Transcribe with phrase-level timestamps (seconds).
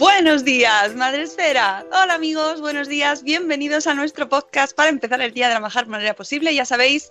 [0.00, 1.84] Buenos días, Madre Esfera.
[1.92, 3.22] Hola amigos, buenos días.
[3.22, 6.54] Bienvenidos a nuestro podcast para empezar el día de la mejor manera posible.
[6.54, 7.10] Ya sabéis,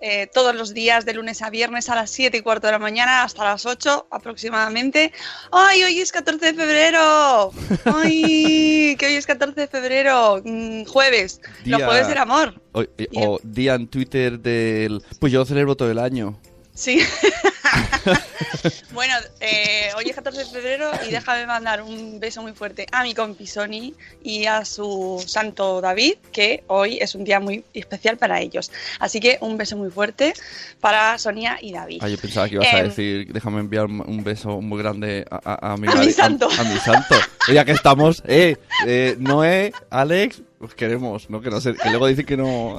[0.00, 2.78] eh, todos los días de lunes a viernes a las 7 y cuarto de la
[2.78, 5.12] mañana hasta las 8 aproximadamente.
[5.50, 7.50] ¡Ay, hoy es 14 de febrero!
[7.86, 10.40] ¡Ay, que hoy es 14 de febrero!
[10.44, 12.54] Mm, jueves, los jueves del amor.
[12.70, 12.84] O,
[13.16, 15.02] o día en Twitter del...
[15.18, 16.38] Pues yo celebro todo el año.
[16.74, 17.00] Sí.
[18.92, 23.02] bueno, eh, hoy es 14 de febrero y déjame mandar un beso muy fuerte a
[23.02, 28.16] mi compi Sony y a su santo David, que hoy es un día muy especial
[28.16, 28.70] para ellos.
[28.98, 30.34] Así que un beso muy fuerte
[30.80, 32.00] para Sonia y David.
[32.02, 35.40] Ah, yo pensaba que ibas a Em, decir, déjame enviar un beso muy grande a,
[35.44, 36.48] a- a mi, A mi santo.
[36.58, 37.14] A, mi santo.
[37.52, 38.56] Ya que estamos, eh,
[38.86, 41.40] eh, Noé, Alex, os queremos, ¿no?
[41.40, 42.76] Que, no sé, que luego dicen que no...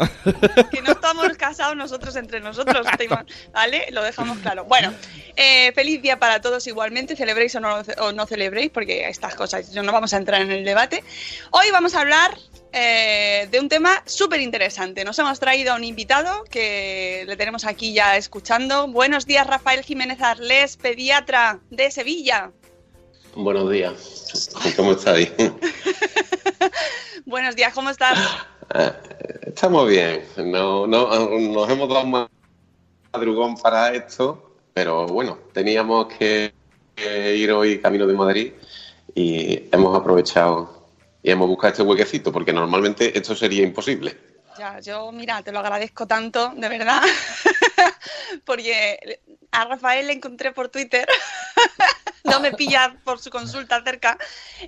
[0.72, 2.86] que no estamos casados nosotros entre nosotros,
[3.54, 3.88] ¿vale?
[3.92, 4.66] Lo dejamos claro.
[4.66, 4.94] Bueno,
[5.36, 9.74] eh, feliz día para todos igualmente, celebréis o no, o no celebréis, porque estas cosas
[9.74, 11.04] no vamos a entrar en el debate.
[11.52, 12.38] Hoy vamos a hablar
[12.74, 15.04] eh, de un tema súper interesante.
[15.04, 18.88] Nos hemos traído a un invitado que le tenemos aquí ya escuchando.
[18.88, 22.52] Buenos días, Rafael Jiménez Arles, pediatra de Sevilla.
[23.36, 24.50] Buenos días.
[24.76, 25.32] ¿Cómo estáis?
[27.26, 28.20] Buenos días, ¿cómo estás?
[28.74, 28.92] Eh,
[29.48, 30.24] Estamos bien.
[30.38, 31.08] No, no,
[31.40, 32.28] nos hemos dado un
[33.12, 36.54] madrugón para esto, pero bueno, teníamos que,
[37.36, 38.54] ir hoy camino de Madrid
[39.16, 40.88] y hemos aprovechado
[41.24, 44.18] y hemos buscado este huequecito, porque normalmente esto sería imposible.
[44.58, 47.02] Ya, yo, mira, te lo agradezco tanto, de verdad,
[48.46, 49.20] porque
[49.52, 51.08] a Rafael le encontré por Twitter,
[52.26, 54.18] no me pilla por su consulta cerca,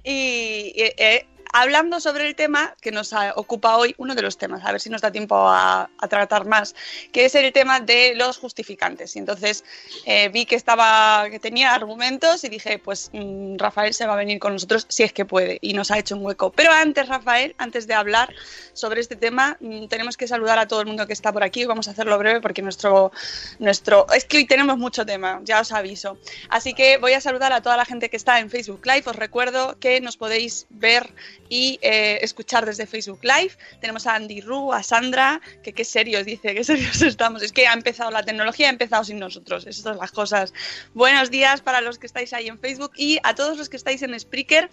[0.04, 4.66] y eh, eh, hablando sobre el tema que nos ocupa hoy, uno de los temas,
[4.66, 6.76] a ver si nos da tiempo a, a tratar más,
[7.12, 9.16] que es el tema de los justificantes.
[9.16, 9.64] Y entonces
[10.06, 14.18] eh, vi que estaba, que tenía argumentos y dije, pues mm, Rafael se va a
[14.18, 16.52] venir con nosotros si es que puede, y nos ha hecho un hueco.
[16.52, 18.34] Pero antes, Rafael, antes de hablar
[18.74, 21.66] sobre este tema, mm, tenemos que saludar a todo el mundo que está por aquí.
[21.66, 23.12] Vamos a hacerlo breve porque nuestro,
[23.60, 26.18] nuestro, es que hoy tenemos mucho tema, ya os aviso.
[26.50, 29.04] Así que voy a saludar a toda la gente que está en Facebook Live.
[29.06, 31.14] Os recuerdo que nos podéis ver
[31.50, 33.54] y eh, escuchar desde Facebook Live.
[33.80, 37.42] Tenemos a Andy Ru, a Sandra, que qué serios dice, qué serios estamos.
[37.44, 39.66] Es que ha empezado la tecnología, ha empezado sin nosotros.
[39.68, 40.54] Esas son las cosas.
[40.94, 44.02] Buenos días para los que estáis ahí en Facebook y a todos los que estáis
[44.02, 44.70] en Spreaker.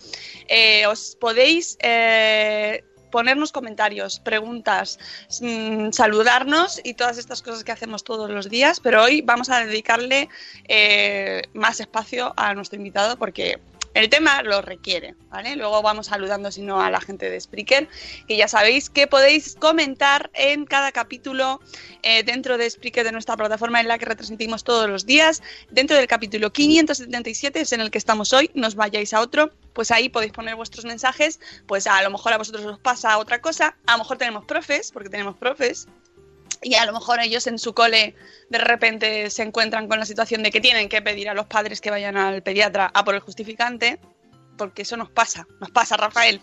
[0.49, 4.99] Eh, os podéis eh, ponernos comentarios, preguntas,
[5.41, 9.65] mm, saludarnos y todas estas cosas que hacemos todos los días, pero hoy vamos a
[9.65, 10.29] dedicarle
[11.53, 13.59] más espacio a nuestro invitado porque
[13.95, 15.57] el tema lo requiere, ¿vale?
[15.57, 17.89] Luego vamos saludando, si no, a la gente de Spreaker,
[18.29, 21.61] que ya sabéis que podéis comentar en cada capítulo
[22.03, 25.43] eh, dentro de Spreaker, de nuestra plataforma en la que retransmitimos todos los días.
[25.71, 29.91] Dentro del capítulo 577 es en el que estamos hoy, nos vayáis a otro, pues
[29.91, 33.77] ahí podéis poner vuestros mensajes, pues a lo mejor a vosotros os pasa otra cosa,
[33.87, 35.89] a lo mejor tenemos profes, porque tenemos profes,
[36.63, 38.15] y a lo mejor ellos en su cole
[38.51, 41.81] de repente se encuentran con la situación de que tienen que pedir a los padres
[41.81, 43.99] que vayan al pediatra a por el justificante,
[44.59, 46.41] porque eso nos pasa, nos pasa, Rafael.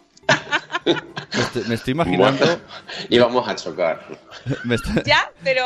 [1.33, 2.45] Me estoy, me estoy imaginando...
[2.45, 2.61] Bueno,
[3.09, 4.05] y vamos a chocar.
[4.71, 5.65] está- Ya, pero...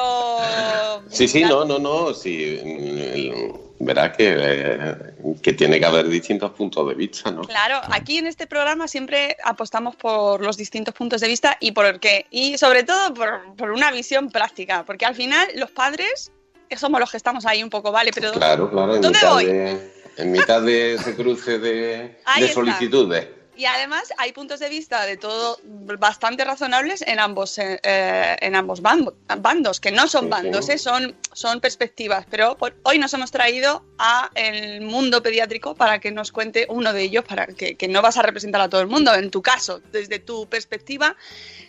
[1.09, 2.13] Sí, sí, no, no, no.
[2.13, 3.53] Sí, el-
[3.85, 4.95] verás que, eh,
[5.41, 7.41] que tiene que haber distintos puntos de vista, ¿no?
[7.41, 11.99] Claro, aquí en este programa siempre apostamos por los distintos puntos de vista y por
[11.99, 12.25] qué.
[12.29, 16.31] Y sobre todo por, por una visión práctica, porque al final los padres
[16.77, 18.11] somos los que estamos ahí un poco, ¿vale?
[18.13, 19.45] Pero Claro, claro, en ¿dónde mitad, voy?
[19.45, 23.40] de, en mitad de ese cruce de, de está.
[23.61, 25.59] Y además hay puntos de vista de todo
[25.99, 31.15] bastante razonables en ambos, eh, eh, en ambos bandos, que no son bandos, eh, son,
[31.31, 32.25] son perspectivas.
[32.27, 36.91] Pero por- hoy nos hemos traído a el mundo pediátrico para que nos cuente uno
[36.91, 39.43] de ellos, para que, que no vas a representar a todo el mundo, en tu
[39.43, 41.15] caso, desde tu perspectiva,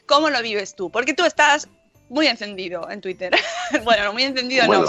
[0.06, 0.90] ¿cómo lo vives tú?
[0.90, 1.68] Porque tú estás
[2.08, 3.34] muy encendido en Twitter.
[3.84, 4.84] bueno, no muy encendido, Bueno,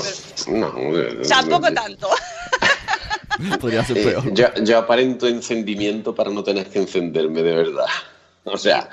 [0.48, 2.10] no, pero no, tampoco tanto.
[3.60, 4.34] Podría ser Eh, peor.
[4.34, 7.86] yo, yo aparento encendimiento para no tener que encenderme de verdad.
[8.46, 8.90] O sea,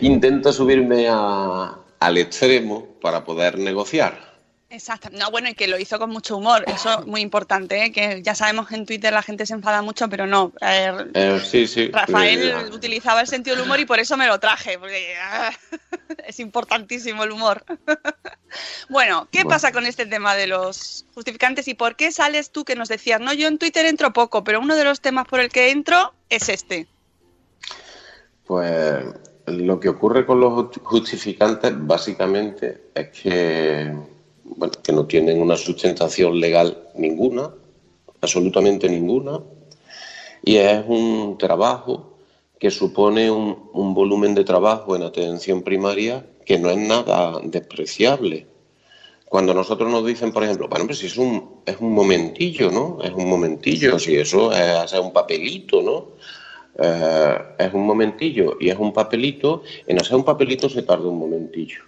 [0.00, 4.33] intento subirme a- al extremo para poder negociar.
[4.74, 5.08] Exacto.
[5.12, 6.64] No, bueno, y que lo hizo con mucho humor.
[6.66, 7.92] Eso es muy importante, ¿eh?
[7.92, 10.52] que ya sabemos que en Twitter la gente se enfada mucho, pero no.
[10.60, 11.90] Eh, Eh, sí, sí.
[11.92, 15.52] Rafael utilizaba el sentido del humor y por eso me lo traje, porque ah,
[16.26, 17.64] es importantísimo el humor.
[18.88, 19.50] bueno, ¿qué Bueno.
[19.50, 23.20] pasa con este tema de los justificantes y por qué sales tú que nos decías,
[23.20, 26.12] no, yo en Twitter entro poco, pero uno de los temas por el que entro
[26.30, 26.88] es este?
[28.44, 29.04] Pues
[29.46, 33.94] lo que ocurre con los justi- justificantes básicamente es que,
[34.82, 37.50] que no tienen una sustentación legal ninguna,
[38.20, 39.40] absolutamente ninguna,
[40.42, 42.18] y es un trabajo
[42.58, 48.46] que supone un, volumen de trabajo en atención primaria que no es nada despreciable.
[49.26, 52.98] Cuando nosotros nos dicen, por ejemplo, bueno, pues es un, es un momentillo, ¿no?
[53.02, 56.08] Es un momentillo, si eso es hacer un papelito, ¿no?
[56.78, 61.18] Eh, es un momentillo y es un papelito, en hacer un papelito se tarda un
[61.18, 61.82] momentillo.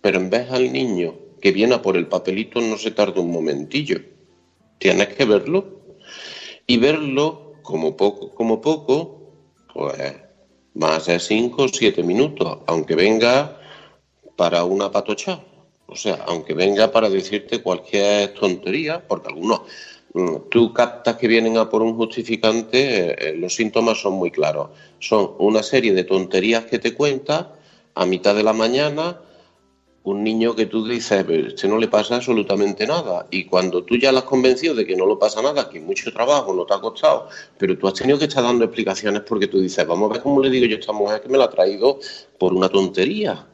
[0.00, 3.32] Pero en vez al niño que viene a por el papelito no se tarda un
[3.32, 4.00] momentillo.
[4.78, 5.82] Tienes que verlo.
[6.66, 9.32] Y verlo como poco, como poco,
[9.74, 10.14] pues
[10.80, 13.58] a ser cinco o siete minutos, aunque venga
[14.36, 15.40] para una patocha.
[15.86, 19.62] O sea, aunque venga para decirte cualquier tontería, porque algunos
[20.14, 24.30] mm, tú captas que vienen a por un justificante, eh, eh, los síntomas son muy
[24.30, 24.70] claros.
[25.00, 27.52] Son una serie de tonterías que te cuenta
[27.94, 29.20] a mitad de la mañana
[30.04, 33.26] un niño que tú dices, "Pero este no le pasa absolutamente nada.
[33.30, 36.12] Y cuando tú ya lo has convencido de que no le pasa nada, que mucho
[36.12, 37.28] trabajo no te ha costado,
[37.58, 40.42] pero tú has tenido que estar dando explicaciones porque tú dices, vamos a ver cómo
[40.42, 41.98] le digo yo a esta mujer que me la ha traído
[42.38, 43.46] por una tontería.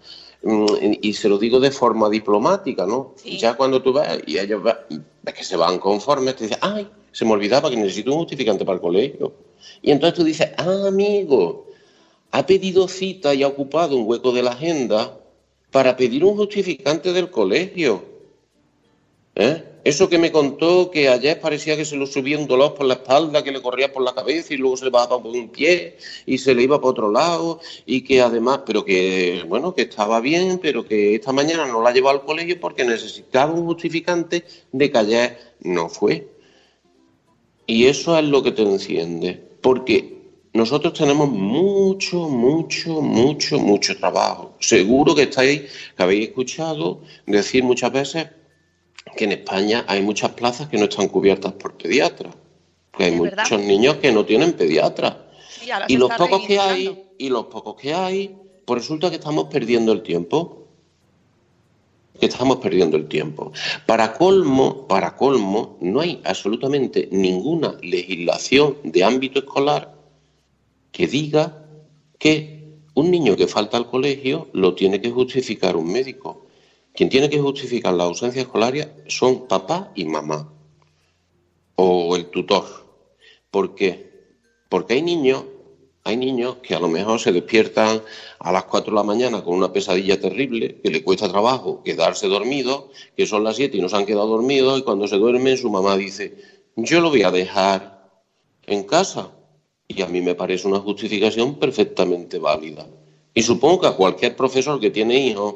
[0.43, 0.67] Mm,
[1.03, 3.15] Y se lo digo de forma diplomática, ¿no?
[3.39, 4.77] Ya cuando tú ves y ellos ve-
[5.23, 8.65] ves que se van conformes, te dicen, ay, se me olvidaba que necesito un justificante
[8.65, 9.33] para el colegio.
[9.83, 11.67] Y entonces tú dices, ah, amigo,
[12.33, 15.18] ha pedido cita y ha ocupado un hueco de la agenda
[15.79, 18.03] para pedir un justificante del colegio.
[19.37, 19.63] ¿Eh?
[19.85, 22.95] Eso que me contó que ayer parecía que se lo subía un dolor por la
[22.95, 25.97] espalda, que le corría por la cabeza y luego se le bajaba por un pie
[26.27, 30.19] y se le iba para otro lado y que además, pero que, bueno, que estaba
[30.19, 34.91] bien, pero que esta mañana no la llevó al colegio porque necesitaba un justificante de
[34.91, 36.27] que ayer no fue.
[37.69, 40.18] Y eso es lo que te enciende, porque
[40.59, 44.57] nosotros tenemos mucho, mucho, mucho, mucho trabajo.
[44.59, 48.27] Seguro que estáis, que habéis escuchado decir muchas veces
[49.17, 52.35] que en España hay muchas plazas que no están cubiertas por pediatras,
[52.97, 53.59] que hay muchos verdad.
[53.59, 55.29] niños que no tienen pediatra.
[55.65, 59.17] Y, ahora Y los pocos que hay, y los pocos que hay, pues resulta que
[59.17, 60.67] estamos perdiendo el tiempo.
[62.19, 63.53] Que estamos perdiendo el tiempo.
[63.87, 69.98] Para colmo, para colmo, no hay absolutamente ninguna legislación de ámbito escolar
[70.99, 71.65] que diga
[72.19, 76.49] que un niño que falta al colegio lo tiene que justificar un médico.
[76.93, 78.75] Quien tiene que justificar la ausencia escolar
[79.07, 80.53] son papá y mamá
[81.77, 82.65] o el tutor.
[83.49, 84.11] ¿Por qué?
[84.69, 85.45] Porque hay niños,
[86.03, 88.03] hay niños que a lo mejor se despiertan
[88.41, 92.27] a las 4 de la mañana con una pesadilla terrible, que le cuesta trabajo quedarse
[92.27, 95.57] dormido, que son las 7 y no se han quedado dormidos y cuando se duermen
[95.59, 96.37] su mamá dice,
[96.75, 98.11] yo lo voy a dejar
[98.67, 99.38] en casa.
[99.89, 102.87] Y a mí me parece una justificación perfectamente válida.
[103.35, 105.55] Y supongo que a cualquier profesor que tiene hijos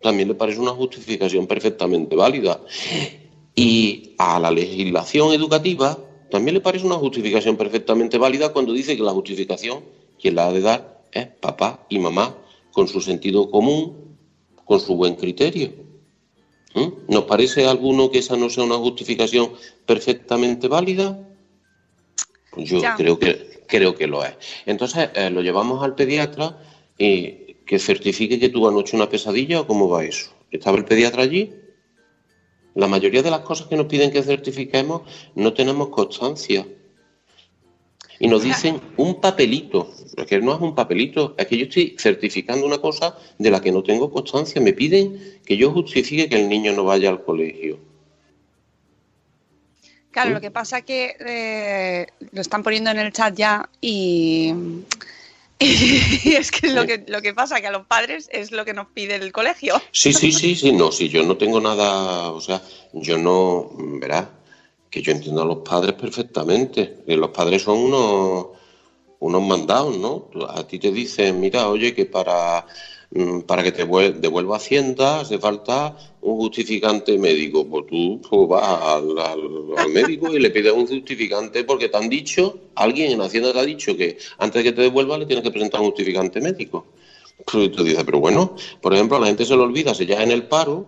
[0.00, 2.60] también le parece una justificación perfectamente válida.
[3.54, 5.98] Y a la legislación educativa
[6.30, 9.82] también le parece una justificación perfectamente válida cuando dice que la justificación
[10.20, 12.36] quien la ha de dar es papá y mamá
[12.72, 14.16] con su sentido común,
[14.64, 15.72] con su buen criterio.
[16.74, 17.12] ¿Mm?
[17.12, 19.52] ¿Nos parece a alguno que esa no sea una justificación
[19.86, 21.27] perfectamente válida?
[22.58, 22.94] Yo Ya.
[22.96, 24.34] creo que creo que lo es.
[24.66, 26.58] Entonces eh, lo llevamos al pediatra
[26.96, 30.30] y que certifique que tuvo anoche una pesadilla o cómo va eso.
[30.50, 31.52] ¿Estaba el pediatra allí?
[32.74, 35.02] La mayoría de las cosas que nos piden que certifiquemos
[35.34, 36.66] no tenemos constancia.
[38.20, 41.94] Y nos dicen un papelito, es que no es un papelito, es que yo estoy
[41.98, 44.60] certificando una cosa de la que no tengo constancia.
[44.60, 47.78] Me piden que yo justifique que el niño no vaya al colegio.
[50.10, 54.52] Claro, lo que pasa que eh, lo están poniendo en el chat ya y,
[55.58, 58.72] y es que lo, que lo que pasa que a los padres es lo que
[58.72, 59.80] nos pide el colegio.
[59.92, 62.62] Sí, sí, sí, sí, no, sí, yo no tengo nada, o sea,
[62.92, 64.30] yo no, verá,
[64.90, 68.46] que yo entiendo a los padres perfectamente, que los padres son unos,
[69.18, 70.30] unos mandados, ¿no?
[70.48, 72.64] A ti te dicen, mira, oye, que para,
[73.46, 77.66] para que te devuelva Hacienda hace falta un justificante médico.
[77.66, 82.58] Pues tú vas al, al, médico y le pides un justificante porque te han dicho,
[82.74, 85.50] alguien en Hacienda te ha dicho que antes de que te devuelva le tienes que
[85.50, 86.86] presentar un justificante médico.
[87.50, 90.22] Pues tú dices, pero bueno, por ejemplo, a la gente se le olvida, se ya
[90.22, 90.86] en el paro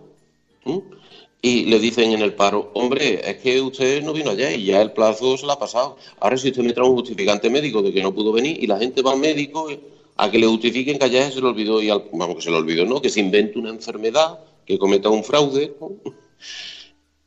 [1.41, 4.81] y le dicen en el paro, hombre, es que usted no vino ayer y ya
[4.81, 5.97] el plazo se le ha pasado.
[6.19, 8.77] Ahora si usted me trae un justificante médico de que no pudo venir y la
[8.77, 9.69] gente va al médico
[10.21, 12.57] a que le justifiquen que ayer se le olvidó y al, vamos que se le
[12.57, 13.01] olvidó, ¿no?
[13.01, 15.73] Que se invente una enfermedad, que cometa un fraude.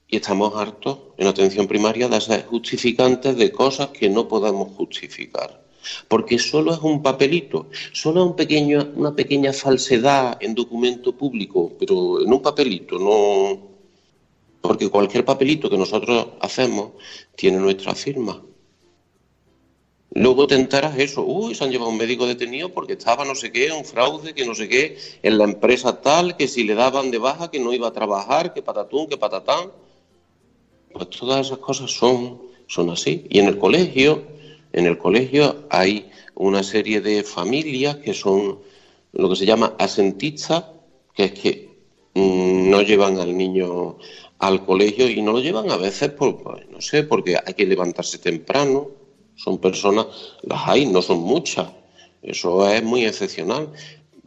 [0.07, 5.65] Y estamos hartos en atención primaria de ser justificantes de cosas que no podemos justificar.
[6.07, 11.73] Porque solo es un papelito, solo es un pequeño, una pequeña falsedad en documento público,
[11.81, 13.59] pero en un papelito, no,
[14.61, 16.93] porque cualquier papelito que nosotros hacemos
[17.35, 18.41] tiene nuestra firma.
[20.17, 23.51] Luego te enteras eso, uy, se han llevado un médico detenido porque estaba no sé
[23.51, 27.11] qué, un fraude, que no sé qué, en la empresa tal, que si le daban
[27.11, 29.73] de baja, que no iba a trabajar, que patatún, que patatán.
[30.93, 33.27] Pues todas esas cosas son, son así.
[33.29, 34.23] Y en el colegio,
[34.73, 38.61] en el colegio hay una serie de familias que son
[39.13, 40.65] lo que se llama asentistas,
[41.13, 41.69] que es que
[42.15, 43.99] mm, no llevan al niño
[44.39, 47.67] al colegio y no lo llevan a veces por, pues, no sé, porque hay que
[47.67, 49.04] levantarse temprano.
[49.37, 50.07] Son personas,
[50.43, 51.69] las hay, no son muchas.
[52.23, 53.71] Eso es muy excepcional.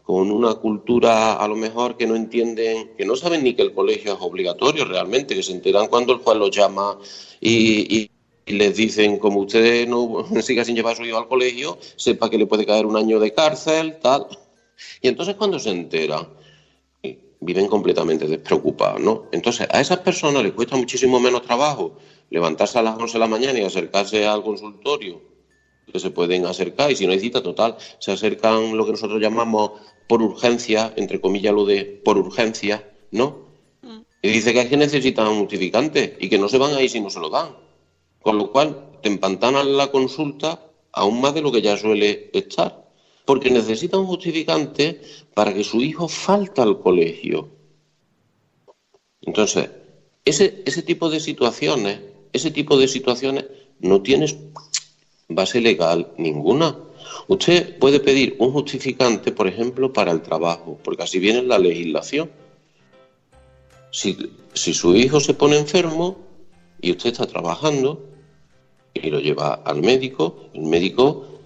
[0.03, 3.73] Con una cultura a lo mejor que no entienden, que no saben ni que el
[3.73, 6.97] colegio es obligatorio realmente, que se enteran cuando el juez los llama
[7.41, 8.09] y,
[8.45, 12.45] les dicen, como usted no siga sin llevar su hijo al colegio, sepa que le
[12.45, 14.27] puede caer un año de cárcel, tal.
[15.01, 16.27] Y entonces cuando se enteran
[17.39, 19.25] viven completamente despreocupados, ¿no?
[19.31, 21.97] Entonces, a esas personas les cuesta muchísimo menos trabajo
[22.29, 25.21] levantarse a las 11 de la mañana y acercarse al consultorio,
[25.91, 29.21] que se pueden acercar, y si no hay cita total, se acercan lo que nosotros
[29.21, 29.71] llamamos
[30.07, 33.47] por urgencia, entre comillas lo de por urgencia, ¿no?
[33.81, 34.01] Mm.
[34.21, 36.99] Y dice que es que necesitan un justificante y que no se van ahí si
[36.99, 37.55] no se lo dan.
[38.21, 42.87] Con lo cual, te empantanan la consulta aún más de lo que ya suele estar
[43.27, 45.01] porque necesita un justificante
[45.33, 47.49] para que su hijo falta al colegio.
[49.21, 49.69] Entonces,
[50.23, 51.99] ese, ese tipo de situaciones,
[52.33, 53.45] ese tipo de situaciones
[53.79, 54.37] no tienes
[55.27, 56.77] base legal ninguna.
[57.27, 62.31] Usted puede pedir un justificante, por ejemplo, para el trabajo, porque así viene la legislación.
[63.91, 64.17] Si,
[64.53, 66.17] si su hijo se pone enfermo
[66.81, 68.03] y usted está trabajando
[68.93, 71.37] y lo lleva al médico, el médico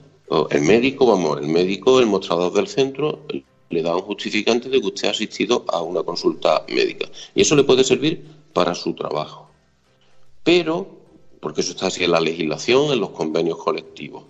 [0.50, 3.26] el médico, vamos, el médico, el mostrador del centro,
[3.70, 7.10] le da un justificante de que usted ha asistido a una consulta médica.
[7.36, 9.51] Y eso le puede servir para su trabajo.
[10.44, 10.88] Pero,
[11.40, 14.24] porque eso está así en la legislación, en los convenios colectivos.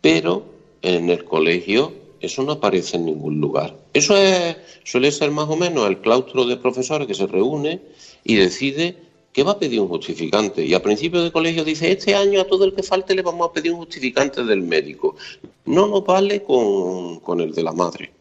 [0.00, 0.44] Pero
[0.82, 3.76] en el colegio eso no aparece en ningún lugar.
[3.92, 7.82] Eso es, suele ser más o menos el claustro de profesores que se reúne
[8.24, 8.96] y decide
[9.32, 10.64] ¿Qué va a pedir un justificante.
[10.64, 13.48] Y a principio de colegio dice, este año a todo el que falte le vamos
[13.48, 15.16] a pedir un justificante del médico.
[15.64, 18.12] No nos vale con, con el de la madre.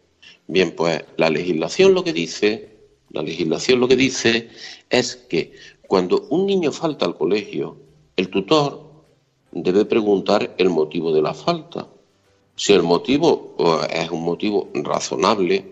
[0.47, 2.69] Bien, pues la legislación lo que dice,
[3.09, 4.49] la legislación lo que dice
[4.89, 5.51] es que
[5.91, 7.75] cuando un niño falta al colegio,
[8.15, 8.79] el tutor
[9.51, 11.85] debe preguntar el motivo de la falta.
[12.55, 13.57] Si el motivo
[13.89, 15.65] es un motivo razonable,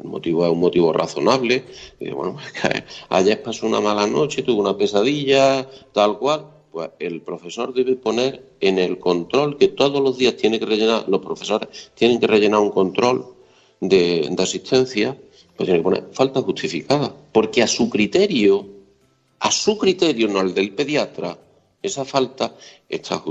[0.00, 1.64] el motivo es un motivo razonable.
[2.00, 2.38] Y bueno,
[3.08, 6.46] ayer pasó una mala noche, tuvo una pesadilla, tal cual.
[6.72, 11.08] Pues el profesor debe poner en el control que todos los días tiene que rellenar,
[11.08, 13.24] los profesores tienen que rellenar un control
[13.78, 15.16] de, asistencia,
[15.56, 17.14] pues tiene que poner falta justificada.
[17.30, 18.74] Porque a su criterio,
[19.40, 21.36] a su criterio, no al del pediatra,
[21.82, 22.54] esa falta
[22.88, 23.22] está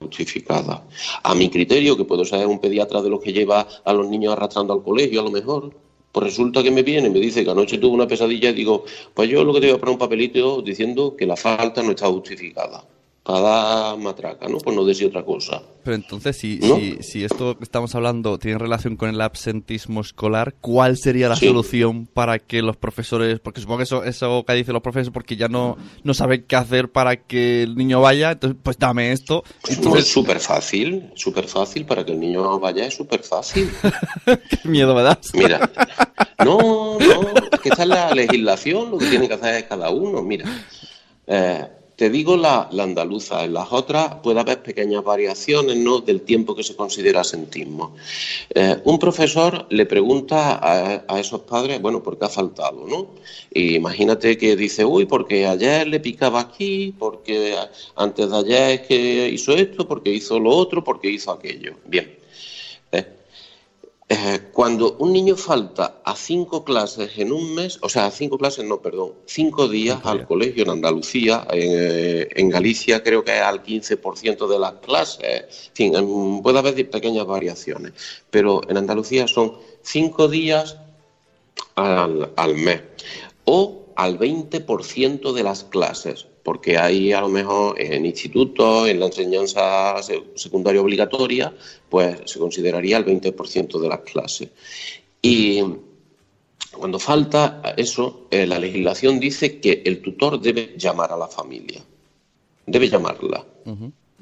[0.00, 0.86] justificada.
[1.22, 4.32] A mi criterio, que puedo ser un pediatra de los que lleva a los niños
[4.32, 5.74] arrastrando al colegio, a lo mejor,
[6.12, 9.28] pues resulta que me viene me dice que anoche tuvo una pesadilla y digo, pues
[9.28, 12.08] yo lo que te voy a poner un papelito diciendo que la falta no está
[12.08, 12.84] justificada.
[13.22, 14.56] Para dar matraca, ¿no?
[14.58, 15.60] Por no decir otra cosa.
[15.84, 16.76] Pero entonces, si, ¿No?
[16.76, 21.36] si, si esto que estamos hablando tiene relación con el absentismo escolar, ¿cuál sería la
[21.36, 21.46] Sí.
[21.46, 25.36] solución para que los profesores, porque supongo que eso, eso que dicen los profesores, porque
[25.36, 29.44] ya no, no saben qué hacer para que el niño vaya, entonces pues dame esto.
[29.46, 33.70] No, es Entonces, súper fácil, súper fácil, para que el niño vaya es súper fácil.
[34.62, 35.18] qué miedo me das.
[35.34, 35.70] Mira,
[36.44, 37.20] no, no,
[37.52, 40.22] es que está en la legislación, lo que tiene que hacer es cada uno.
[40.22, 40.44] Mira,
[41.26, 41.66] eh,
[41.98, 45.98] te digo la, andaluza, en las otras puede haber pequeñas variaciones ¿no?
[45.98, 47.96] del tiempo que se considera asentismo.
[48.54, 52.86] Eh, un profesor le pregunta a, a esos padres, bueno, ¿por qué ha faltado?
[52.86, 53.08] ¿no?
[53.52, 57.56] Y imagínate que dice, uy, porque ayer le picaba aquí, porque
[57.96, 61.74] antes de ayer es que hizo esto, porque hizo lo otro, porque hizo aquello.
[61.84, 62.17] Bien.
[64.10, 68.38] Eh, cuando un niño falta a cinco clases en un mes, o sea, a cinco
[68.38, 73.36] clases, no, perdón, cinco días al colegio en Andalucía, en, eh, en Galicia creo que
[73.36, 77.92] es al 15% de las clases, en fin, puede haber pequeñas variaciones,
[78.30, 80.78] pero en Andalucía son cinco días
[81.74, 82.80] al, al mes
[83.44, 89.06] o al 20% de las clases, porque hay a lo mejor en institutos, en la
[89.06, 91.52] enseñanza se- secundaria obligatoria,
[91.90, 94.48] pues se consideraría el 20% de las clases.
[95.20, 95.62] Y
[96.72, 101.82] cuando falta eso, eh, la legislación dice que el tutor debe llamar a la familia,
[102.66, 103.44] debe llamarla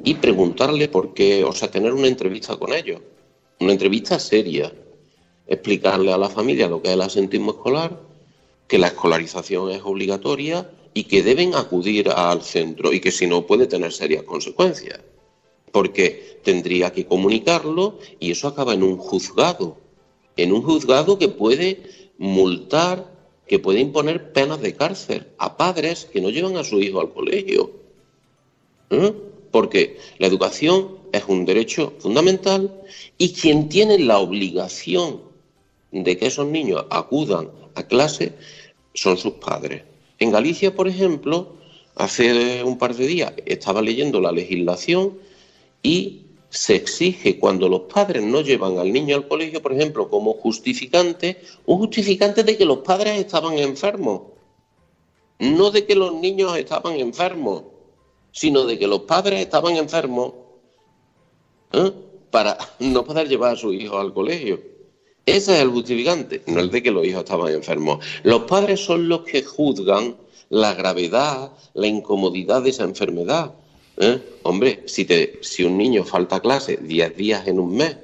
[0.03, 3.01] y preguntarle por qué, o sea, tener una entrevista con ellos,
[3.61, 4.73] una entrevista seria,
[5.47, 8.01] explicarle a la familia lo que es el asentismo escolar,
[8.67, 13.47] que la escolarización es obligatoria y que deben acudir al centro y que si no
[13.47, 14.99] puede tener serias consecuencias,
[15.71, 19.77] porque tendría que comunicarlo y eso acaba en un juzgado,
[20.39, 21.83] en un juzgado que puede
[22.17, 23.13] multar,
[23.47, 27.13] que puede imponer penas de cárcel a padres que no llevan a su hijo al
[27.13, 27.73] colegio.
[28.89, 29.13] ¿eh?
[29.51, 32.75] Porque la educación es un derecho fundamental
[33.19, 35.21] y quien tiene la obligación
[35.93, 38.33] de que esos niños acudan a clase
[38.95, 39.83] son sus padres.
[40.19, 41.55] En Galicia, por ejemplo,
[41.95, 45.19] hace un par de días estaba leyendo la legislación
[45.83, 50.35] y se exige cuando los padres no llevan al niño al colegio, por ejemplo, como
[50.35, 54.23] justificante, un justificante de que los padres estaban enfermos,
[55.39, 57.65] no de que los niños estaban enfermos,
[58.33, 60.33] sino de que los padres estaban enfermos
[61.73, 61.93] ¿eh?
[62.31, 64.76] para no poder llevar a su hijo al colegio.
[65.27, 68.05] Ese es el justificante, no el de que los hijos estaban enfermos.
[68.23, 70.17] Los padres son los que juzgan
[70.51, 73.53] la gravedad, la incomodidad de esa enfermedad.
[73.99, 74.21] ¿eh?
[74.45, 77.97] Hombre, si, te, si un niño falta clase 10 días en un mes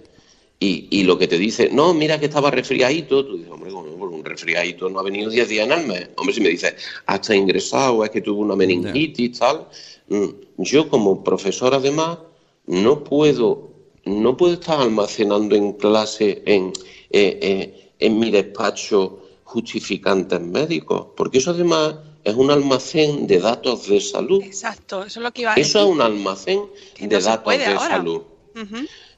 [0.58, 3.90] y, y lo que te dice, no, mira que estaba resfriadito, tú dices, hombre, bueno,
[3.96, 6.10] pues un resfriadito no ha venido 10 días en el mes.
[6.16, 6.74] Hombre, si me dices,
[7.06, 9.68] hasta ingresado, es que tuvo una meningitis, tal.
[10.08, 10.26] mm,
[10.58, 12.18] Yo como profesor además
[12.66, 13.70] no puedo,
[14.04, 16.72] no puedo estar almacenando en clase, en,
[17.12, 21.94] eh, eh, en mi despacho, justificantes médicos, porque eso además
[22.24, 24.42] es un almacén de datos de salud.
[24.42, 25.90] Exacto, eso es lo que iba a Eso decir.
[25.90, 26.60] es un almacén
[26.94, 27.88] Que de no datos de ahora.
[27.88, 28.22] salud.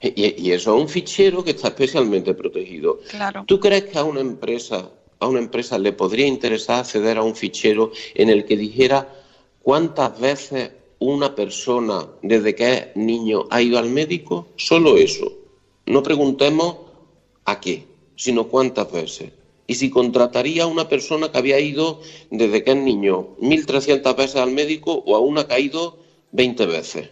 [0.00, 3.00] Y, y eso es un fichero que está especialmente protegido.
[3.08, 3.44] Claro.
[3.46, 7.34] ¿Tú crees que a una empresa, a una empresa le podría interesar acceder a un
[7.34, 9.08] fichero en el que dijera
[9.62, 14.48] cuántas veces una persona desde que es niño ha ido al médico?
[14.56, 15.32] Solo eso.
[15.86, 16.76] No preguntemos
[17.44, 19.32] a qué, sino cuántas veces.
[19.66, 24.36] Y si contrataría a una persona que había ido desde que es niño 1.300 veces
[24.36, 25.98] al médico o a una que ha ido
[26.32, 27.10] 20 veces.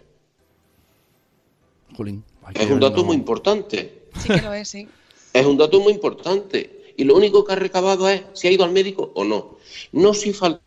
[1.96, 4.02] Jolín, Es un dato muy importante.
[4.20, 4.88] Sí que lo es, sí.
[5.32, 6.92] Es un dato muy importante.
[6.96, 9.56] Y lo único que ha recabado es si ha ido al médico o no.
[9.92, 10.60] No si faltó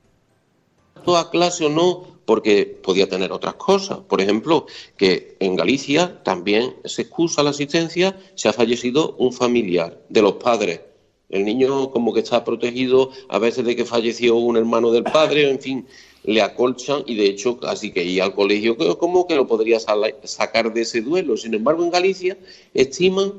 [1.15, 3.99] a clase o no, porque podía tener otras cosas.
[3.99, 4.65] Por ejemplo,
[4.97, 10.33] que en Galicia también se excusa la asistencia si ha fallecido un familiar de los
[10.33, 10.81] padres.
[11.29, 15.49] El niño como que está protegido a veces de que falleció un hermano del padre,
[15.49, 15.88] en fin,
[16.23, 20.73] le acolchan y de hecho casi que ir al colegio como que lo podría sacar
[20.73, 21.38] de ese duelo.
[21.38, 22.38] Sin embargo, en Galicia
[22.73, 23.33] estiman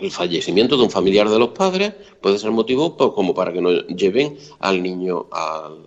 [0.00, 3.60] el fallecimiento de un familiar de los padres puede ser motivo pues, como para que
[3.60, 5.26] no lleven al niño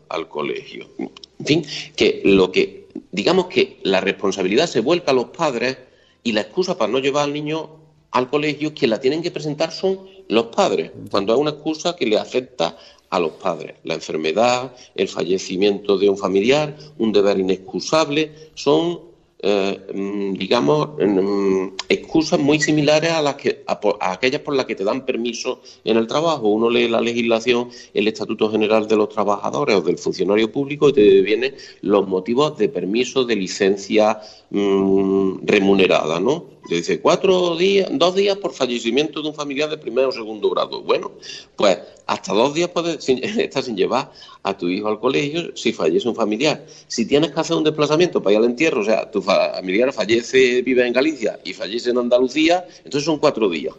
[0.09, 0.87] al, colegio.
[0.97, 1.65] En fin,
[1.95, 5.77] que lo que digamos que la responsabilidad se vuelca a los padres
[6.23, 7.69] y la excusa para no llevar al niño
[8.11, 12.05] al colegio quien la tienen que presentar son los padres, cuando hay una excusa que
[12.05, 12.77] le afecta
[13.09, 13.75] a los padres.
[13.83, 18.99] La enfermedad, el fallecimiento de un familiar, un deber inexcusable, son
[19.39, 23.79] eh, mm, digamos, mm, excusas muy similares a, las que, a,
[24.11, 26.47] aquellas por las que te dan permiso en el trabajo.
[26.47, 30.93] Uno lee la legislación, el Estatuto General de los Trabajadores o del funcionario público y
[30.93, 34.19] te vienen los motivos de permiso de licencia
[34.49, 36.57] mm, remunerada, ¿no?
[36.67, 40.81] Dice cuatro días, dos días por fallecimiento de un familiar de primer o segundo grado.
[40.81, 41.11] Bueno,
[41.55, 44.11] pues hasta dos días puedes sin- estar sin llevar
[44.43, 46.65] a tu hijo al colegio si fallece un familiar.
[46.87, 50.61] Si tienes que hacer un desplazamiento para ir al entierro, o sea, tu familiar fallece,
[50.61, 53.75] vive en Galicia y fallece en Andalucía, entonces son cuatro días.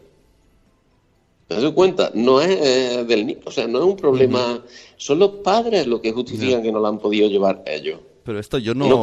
[1.48, 2.10] ¿Te das cuenta?
[2.14, 4.62] No es eh, del niño, o sea, no es un problema.
[4.98, 8.00] Son los padres los que justifican que no lo han podido llevar ellos.
[8.22, 9.00] Pero esto yo No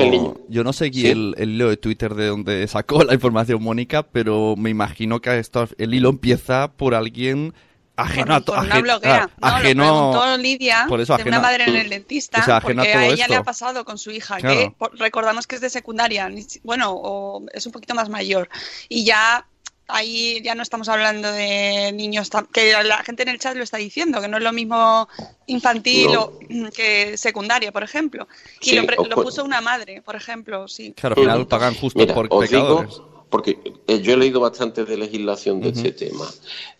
[0.47, 1.07] yo no seguí ¿Sí?
[1.07, 5.39] el, el hilo de Twitter de donde sacó la información Mónica, pero me imagino que
[5.39, 7.55] esto, el hilo empieza por alguien
[7.97, 9.29] ajeno a Por una bloguera.
[9.41, 12.43] ah, No, ajeno, lo preguntó Lidia, por eso de una madre en el dentista, O
[12.43, 13.33] sea, ajeno a porque a, todo ella esto.
[13.33, 16.29] le ha pasado con su hija, que por- recordamos que es de secundaria,
[16.63, 18.49] bueno, o es un poquito más mayor.
[18.89, 19.45] Y ya
[19.87, 23.77] ahí ya no estamos hablando de niños, que la gente en el chat lo está
[23.77, 25.07] diciendo, que no es lo mismo
[25.45, 26.21] infantil No.
[26.23, 26.39] o
[26.75, 28.27] que secundaria, por ejemplo.
[28.61, 30.93] Y Sí, lo, lo puso una madre, por ejemplo, sí.
[30.93, 32.89] Claro, al final pagan justo Mira, por pecadores.
[32.95, 36.25] digo, porque eh, yo he leído bastante de legislación de este tema.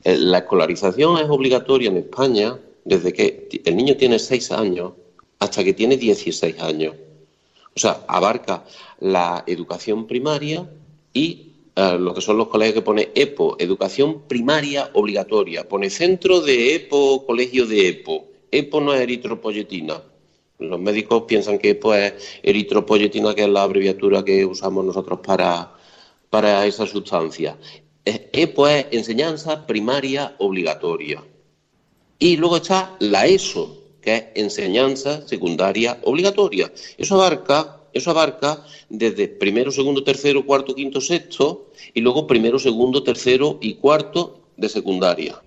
[0.06, 4.94] Eh, La escolarización es obligatoria en España desde que el niño tiene 6 años
[5.40, 6.96] hasta que tiene 16 años.
[7.76, 8.64] O sea, abarca
[9.02, 10.66] la educación primaria
[11.12, 15.68] y eh, lo que son los colegios que pone EPO, educación primaria obligatoria.
[15.68, 18.26] Pone centro de EPO, colegio de EPO.
[18.50, 20.02] EPO no es eritropoyetina.
[20.60, 22.14] Los médicos piensan que EPO es
[22.44, 25.75] eritropoyetina, que es la abreviatura que usamos nosotros para,
[26.30, 27.58] para esa sustancia.
[28.04, 28.22] Es
[28.92, 31.24] enseñanza primaria obligatoria.
[32.20, 36.72] Y luego está la ESO, que es enseñanza secundaria obligatoria.
[36.98, 43.04] Eso abarca, eso abarca desde primero, segundo, tercero, cuarto, quinto, sexto, y luego primero, segundo,
[43.04, 45.42] tercero y cuarto de secundaria,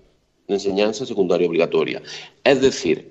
[0.47, 2.01] de enseñanza secundaria obligatoria.
[2.43, 3.08] Es decir,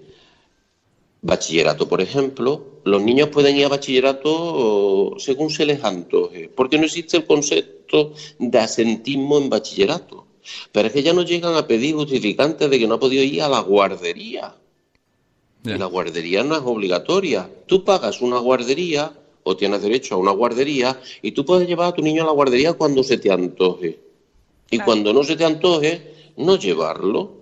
[1.23, 6.85] bachillerato, por ejemplo, los niños pueden ir a bachillerato según se les antoje, porque no
[6.85, 10.27] existe el concepto de asentismo en bachillerato.
[10.73, 13.43] Pero es que ya no llegan a pedir justificantes de que no ha podido ir
[13.43, 14.55] a la guardería.
[15.65, 17.51] Y la guardería no es obligatoria.
[17.67, 21.93] Tú pagas una guardería o tienes derecho a una guardería y tú puedes llevar a
[21.93, 23.99] tu niño a la guardería cuando se te antoje.
[24.71, 27.33] Y cuando no se te antoje, no llevarlo.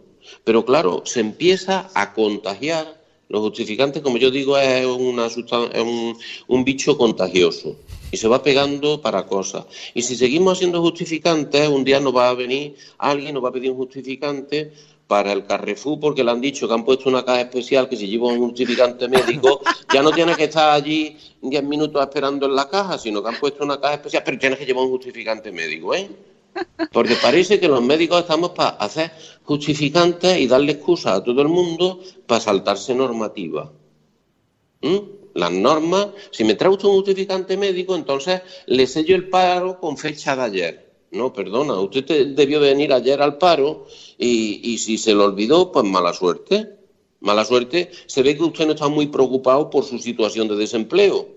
[0.44, 2.95] Pero claro, se empieza a contagiar.
[3.28, 7.76] Los justificantes, como yo digo, es, una es un, un bicho contagioso
[8.12, 9.66] y se va pegando para cosas.
[9.94, 13.52] Y si seguimos haciendo justificantes, un día nos va a venir alguien, nos va a
[13.52, 14.72] pedir un justificante
[15.06, 18.08] para el Carrefour porque le han dicho que han puesto una caja especial que si
[18.08, 19.60] lleva un justificante médico
[19.92, 23.38] ya no tienes que estar allí 10 minutos esperando en la caja, sino que han
[23.38, 26.08] puesto una caja especial, pero tienes que llevar un justificante médico, ¿eh?
[26.90, 29.12] Porque parece que los médicos estamos para hacer
[29.44, 33.70] justificantes y darle excusas a todo el mundo para saltarse normativas.
[34.80, 34.98] ¿Mm?
[35.34, 39.96] Las normas, si me trae usted un justificante médico, entonces le sello el paro con
[39.98, 40.74] fecha de ayer.
[41.10, 43.86] No, perdona, usted te- debió venir ayer al paro
[44.18, 46.72] y, y si se lo olvidó, pues mala suerte.
[47.20, 51.28] Mala suerte, se ve que usted no está muy preocupado por su situación de desempleo.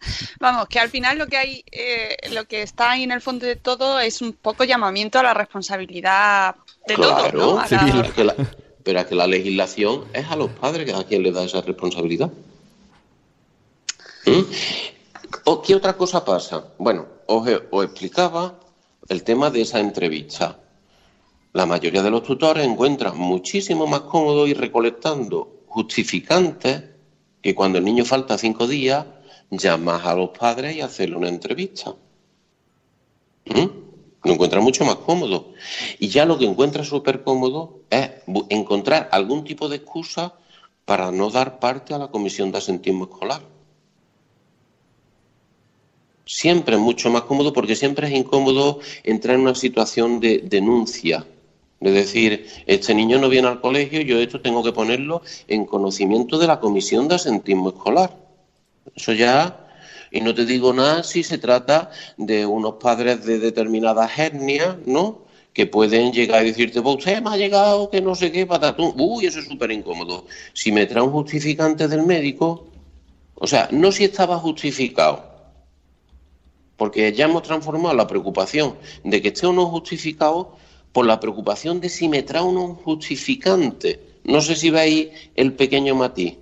[0.40, 3.46] Vamos, que al final lo que hay, eh, lo que está ahí en el fondo
[3.46, 6.54] de todo es un poco llamamiento a la responsabilidad
[6.86, 7.60] de claro, todos, ¿no?
[7.60, 8.36] A la- es que la-
[8.82, 12.30] pero es que la legislación es a los padres a quien le da esa responsabilidad.
[14.26, 14.40] ¿Mm?
[15.44, 16.64] ¿O ¿Qué otra cosa pasa?
[16.78, 18.58] Bueno, os, os explicaba
[19.08, 20.58] el tema de esa entrevista.
[21.52, 26.84] La mayoría de los tutores encuentran muchísimo más cómodo ir recolectando justificantes
[27.42, 29.04] que cuando el niño falta cinco días,
[29.50, 31.94] llamas a los padres y hacerle una entrevista.
[33.46, 33.66] ¿Mm?
[34.22, 35.52] Lo encuentra mucho más cómodo.
[35.98, 38.10] Y ya lo que encuentra súper cómodo es
[38.48, 40.34] encontrar algún tipo de excusa
[40.84, 43.42] para no dar parte a la comisión de asentismo escolar.
[46.26, 51.26] Siempre es mucho más cómodo porque siempre es incómodo entrar en una situación de denuncia.
[51.80, 56.38] Es decir, este niño no viene al colegio, yo esto tengo que ponerlo en conocimiento
[56.38, 58.29] de la comisión de asentismo escolar.
[58.94, 59.68] Eso ya,
[60.10, 65.24] y no te digo nada si se trata de unos padres de determinadas etnias, ¿no?
[65.52, 68.94] Que pueden llegar y decirte, pues usted me ha llegado que no sé qué, patatún.
[68.96, 70.26] Uy, eso es súper incómodo.
[70.52, 72.66] Si me trae un justificante del médico,
[73.34, 75.30] o sea, no si estaba justificado,
[76.76, 80.56] porque ya hemos transformado la preocupación de que esté o justificado
[80.92, 84.00] por la preocupación de si me trae o un justificante.
[84.24, 86.36] No sé si veis el pequeño matiz.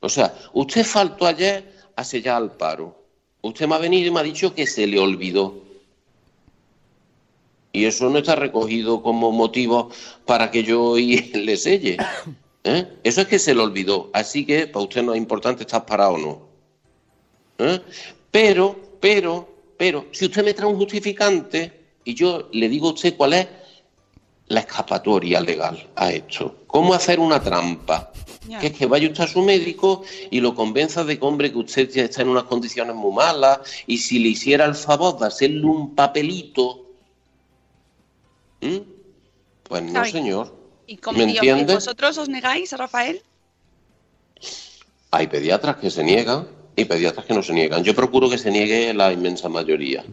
[0.00, 2.96] O sea, usted faltó ayer a sellar al paro.
[3.42, 5.62] Usted me ha venido y me ha dicho que se le olvidó.
[7.72, 9.90] Y eso no está recogido como motivo
[10.26, 11.98] para que yo hoy le selle.
[12.64, 12.86] ¿eh?
[13.04, 14.10] Eso es que se le olvidó.
[14.12, 16.42] Así que para usted no es importante estar parado o no.
[17.58, 17.80] ¿eh?
[18.30, 23.16] Pero, pero, pero, si usted me trae un justificante y yo le digo a usted
[23.16, 23.48] cuál es
[24.48, 28.12] la escapatoria legal a esto, cómo hacer una trampa,
[28.60, 31.58] que es que vaya usted a su médico y lo convenza de que, hombre, que
[31.58, 35.26] usted ya está en unas condiciones muy malas y si le hiciera el favor de
[35.26, 36.86] hacerle un papelito,
[38.60, 38.82] ¿m?
[39.64, 40.10] pues no, Ay.
[40.10, 40.54] señor.
[40.86, 41.74] ¿Y, cómo, ¿Me entiende?
[41.74, 43.22] vosotros os negáis, Rafael?
[45.12, 47.84] Hay pediatras que se niegan y pediatras que no se niegan.
[47.84, 50.04] Yo procuro que se niegue la inmensa mayoría.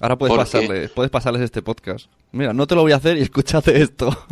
[0.00, 2.06] Ahora puedes Porque- pasarles, puedes pasarles este podcast.
[2.32, 4.10] Mira, no te lo voy a hacer y escúchate esto.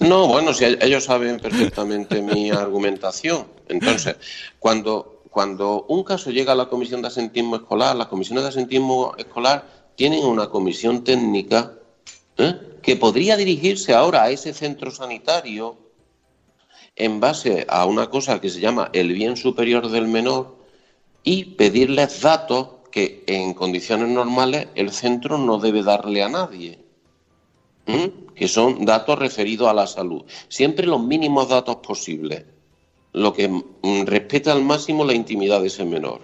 [0.00, 3.46] No, bueno, si ellos saben perfectamente mi argumentación.
[3.68, 4.16] Entonces,
[4.58, 9.14] cuando, cuando un caso llega a la comisión de asentismo escolar, las comisiones de asentismo
[9.16, 11.72] escolar tienen una comisión técnica
[12.36, 12.54] ¿eh?
[12.82, 15.78] que podría dirigirse ahora a ese centro sanitario
[16.96, 20.56] en base a una cosa que se llama el bien superior del menor
[21.22, 26.78] y pedirles datos que en condiciones normales el centro no debe darle a nadie.
[28.34, 30.24] que son datos referidos a la salud.
[30.48, 32.44] Siempre los mínimos datos posibles,
[33.12, 36.22] lo que mm, respeta al máximo la intimidad de ese menor.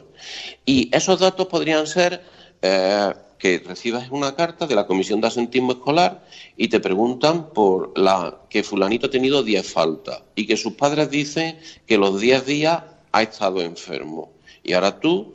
[0.64, 2.22] Y esos datos podrían ser
[2.62, 6.24] eh, que recibas una carta de la Comisión de Asentismo Escolar
[6.56, 11.10] y te preguntan por la que fulanito ha tenido 10 faltas y que sus padres
[11.10, 12.82] dicen que los 10 días
[13.12, 14.32] ha estado enfermo.
[14.64, 15.34] Y ahora tú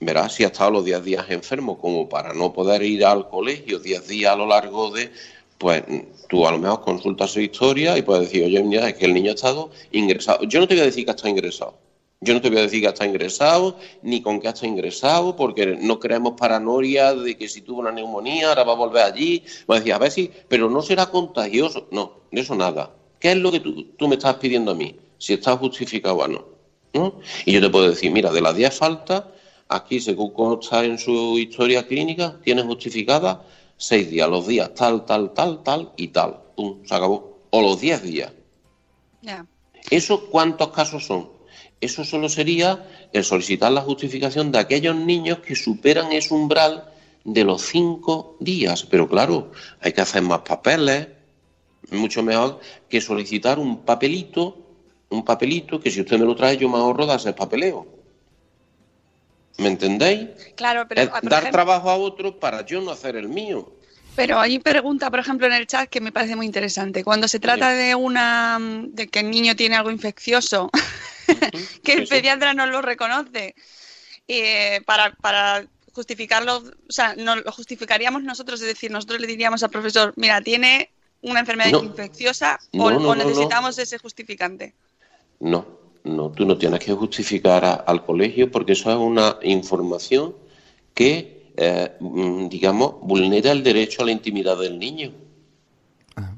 [0.00, 3.78] verás si ha estado los 10 días enfermo como para no poder ir al colegio
[3.78, 5.10] 10 días a lo largo de
[5.58, 5.82] pues
[6.28, 9.14] tú a lo mejor consultas su historia y puedes decir, oye, mira, es que el
[9.14, 10.44] niño ha estado ingresado.
[10.44, 11.78] Yo no te voy a decir que ha estado ingresado.
[12.20, 14.68] Yo no te voy a decir que ha estado ingresado, ni con qué ha estado
[14.68, 19.02] ingresado, porque no creemos paranoia de que si tuvo una neumonía ahora va a volver
[19.02, 19.44] allí.
[19.70, 21.88] Va a decir, a ver si, pero no será contagioso.
[21.90, 22.90] No, de eso nada.
[23.18, 24.96] ¿Qué es lo que tú, tú me estás pidiendo a mí?
[25.18, 26.44] Si está justificado o no.
[26.92, 27.20] ¿no?
[27.44, 29.24] Y yo te puedo decir, mira, de las 10 faltas,
[29.68, 33.44] aquí según consta en su historia clínica, tiene justificada
[33.76, 36.40] seis días, los días tal, tal, tal, tal y tal.
[36.56, 37.38] Pum, se acabó.
[37.50, 38.32] O los 10 días.
[39.22, 39.46] Ya.
[39.90, 41.30] ¿Eso cuántos casos son?
[41.80, 46.90] Eso solo sería el solicitar la justificación de aquellos niños que superan ese umbral
[47.24, 48.84] de los cinco días.
[48.84, 51.08] Pero claro, hay que hacer más papeles,
[51.90, 54.56] mucho mejor que solicitar un papelito,
[55.10, 57.95] un papelito que si usted me lo trae yo me ahorro de hacer papeleo.
[59.58, 60.28] ¿Me entendéis?
[60.54, 63.72] Claro, pero, Es dar ejemplo- trabajo a otro para yo no hacer el mío.
[64.14, 67.04] Pero hay pregunta, por ejemplo, en el chat que me parece muy interesante.
[67.04, 70.70] Cuando se trata de una de que el niño tiene algo infeccioso,
[71.82, 73.54] que el pediatra no lo reconoce,
[74.28, 79.62] eh, para, para justificarlo, o sea, no lo justificaríamos nosotros, es decir, nosotros le diríamos
[79.62, 80.90] al profesor, mira, tiene
[81.22, 81.82] una enfermedad No.
[81.84, 84.74] infecciosa No, o, necesitamos ese justificante.
[85.40, 85.66] No,
[86.06, 90.34] no, tú no tienes que justificar a- al colegio porque eso es una información
[90.94, 95.12] que, eh, mm, digamos, vulnera el derecho a la intimidad del niño.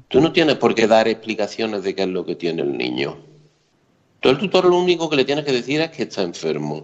[0.07, 3.17] Tú no tienes por qué dar explicaciones de qué es lo que tiene el niño.
[4.19, 6.83] Tú el tutor lo único que le tienes que decir es que está enfermo.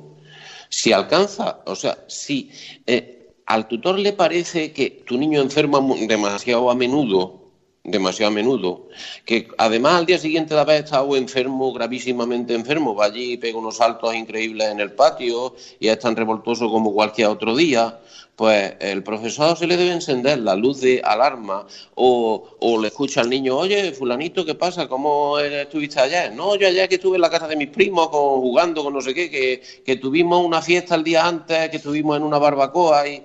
[0.69, 2.49] Si alcanza, o sea, si
[2.85, 7.44] eh, al tutor le parece que tu niño enferma demasiado a menudo,
[7.85, 8.87] demasiado a menudo,
[9.25, 13.57] que además al día siguiente de haber estado enfermo, gravísimamente enfermo, va allí y pega
[13.59, 17.99] unos saltos increíbles en el patio y es tan revoltoso como cualquier otro día,
[18.35, 23.21] pues el profesor se le debe encender la luz de alarma o, o le escucha
[23.21, 24.87] al niño, oye, fulanito, ¿qué pasa?
[24.89, 26.33] ¿Cómo estuviste ayer?
[26.33, 29.01] No, yo ayer que estuve en la casa de mis primos con- jugando con no
[29.01, 33.07] sé qué, que, que tuvimos una fiesta el día antes, que estuvimos en una barbacoa
[33.07, 33.23] y...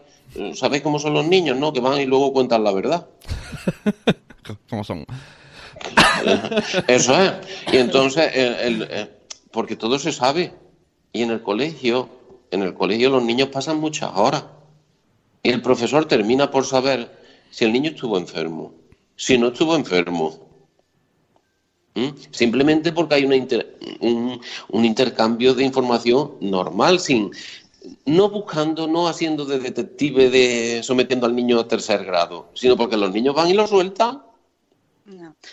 [0.54, 1.72] ¿Sabéis cómo son los niños, no?
[1.72, 3.06] Que van y luego cuentan la verdad.
[4.70, 5.04] ¿Cómo son?
[6.88, 7.32] Eso es.
[7.72, 9.10] Y entonces, el- el- eh,
[9.50, 10.52] porque todo se sabe.
[11.12, 12.08] Y en el colegio,
[12.50, 14.44] en el colegio los niños pasan muchas horas.
[15.42, 17.18] Y el profesor termina por saber
[17.50, 18.72] si el niño estuvo enfermo,
[19.16, 20.38] si no estuvo enfermo.
[21.94, 22.08] ¿Mm?
[22.30, 27.30] Simplemente porque hay una inter- un, un intercambio de información normal, sin
[28.06, 32.96] no buscando, no haciendo de detective, de sometiendo al niño a tercer grado, sino porque
[32.96, 34.22] los niños van y lo sueltan.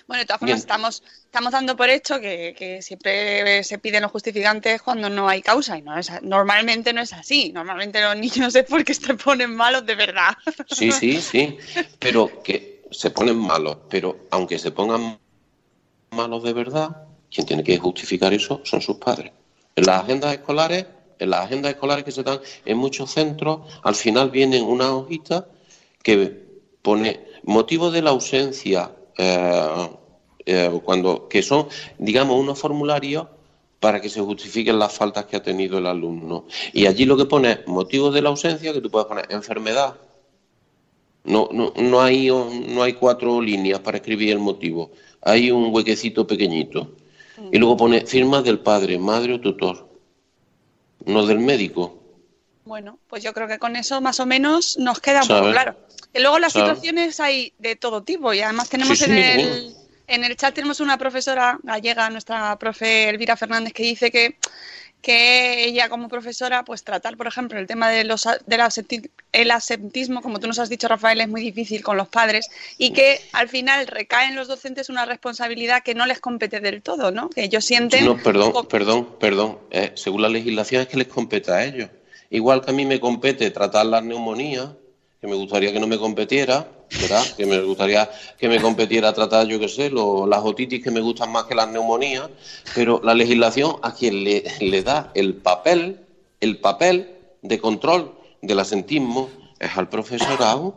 [0.07, 0.49] Bueno, de todas Bien.
[0.49, 5.27] formas, estamos, estamos dando por hecho que, que siempre se piden los justificantes cuando no
[5.27, 7.51] hay causa y no es, normalmente no es así.
[7.53, 10.35] Normalmente los niños es porque se ponen malos de verdad.
[10.67, 11.57] Sí, sí, sí,
[11.99, 15.19] pero que se ponen malos, pero aunque se pongan
[16.11, 19.31] malos de verdad, quien tiene que justificar eso son sus padres.
[19.75, 20.85] En las agendas escolares
[21.19, 25.47] en las agendas escolares que se dan en muchos centros, al final vienen una hojita
[26.03, 26.47] que
[26.81, 29.89] pone motivo de la ausencia, eh,
[30.45, 33.27] eh, cuando, que son, digamos, unos formularios
[33.79, 36.45] para que se justifiquen las faltas que ha tenido el alumno.
[36.73, 39.95] Y allí lo que pone es motivo de la ausencia, que tú puedes poner enfermedad.
[41.23, 44.91] No, no, no, hay, no hay cuatro líneas para escribir el motivo.
[45.21, 46.95] Hay un huequecito pequeñito.
[47.51, 49.86] Y luego pone firma del padre, madre o tutor.
[51.07, 52.01] No del médico.
[52.65, 55.75] Bueno, pues yo creo que con eso más o menos nos queda un poco claro.
[56.13, 59.75] Y luego las situaciones hay de todo tipo y además tenemos en el
[60.07, 64.37] en el chat tenemos una profesora gallega, nuestra profe Elvira Fernández, que dice que,
[65.07, 68.59] que ella como profesora, pues tratar, por ejemplo, el tema de los, del
[69.31, 72.91] el asentismo, como tú nos has dicho, Rafael, es muy difícil con los padres y
[72.91, 77.11] que al final recae en los docentes una responsabilidad que no les compete del todo,
[77.11, 77.29] ¿no?
[77.29, 78.03] Que ellos sienten...
[78.03, 79.59] No, perdón, perdón, perdón.
[79.71, 81.89] Eh, según la legislación es que les compete a ellos.
[82.29, 84.71] Igual que a mí me compete tratar las neumonías,
[85.21, 86.67] que me gustaría que no me competiera,
[87.01, 87.25] ¿verdad?
[87.35, 91.31] Que me gustaría que me competiera tratar, yo qué sé, las otitis que me gustan
[91.31, 92.29] más que las neumonías,
[92.73, 95.99] pero la legislación a quien le, da el papel,
[96.39, 100.75] el papel de control del asentismo es al profesorado.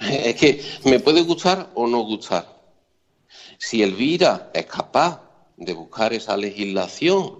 [0.00, 2.46] Es que me puede gustar o no gustar.
[3.58, 5.22] Si Elvira es capaz
[5.56, 7.38] de buscar esa legislación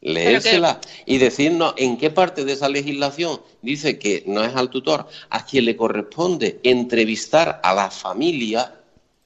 [0.00, 5.06] leérsela y decirnos en qué parte de esa legislación dice que no es al tutor
[5.30, 8.74] a quien le corresponde entrevistar a la familia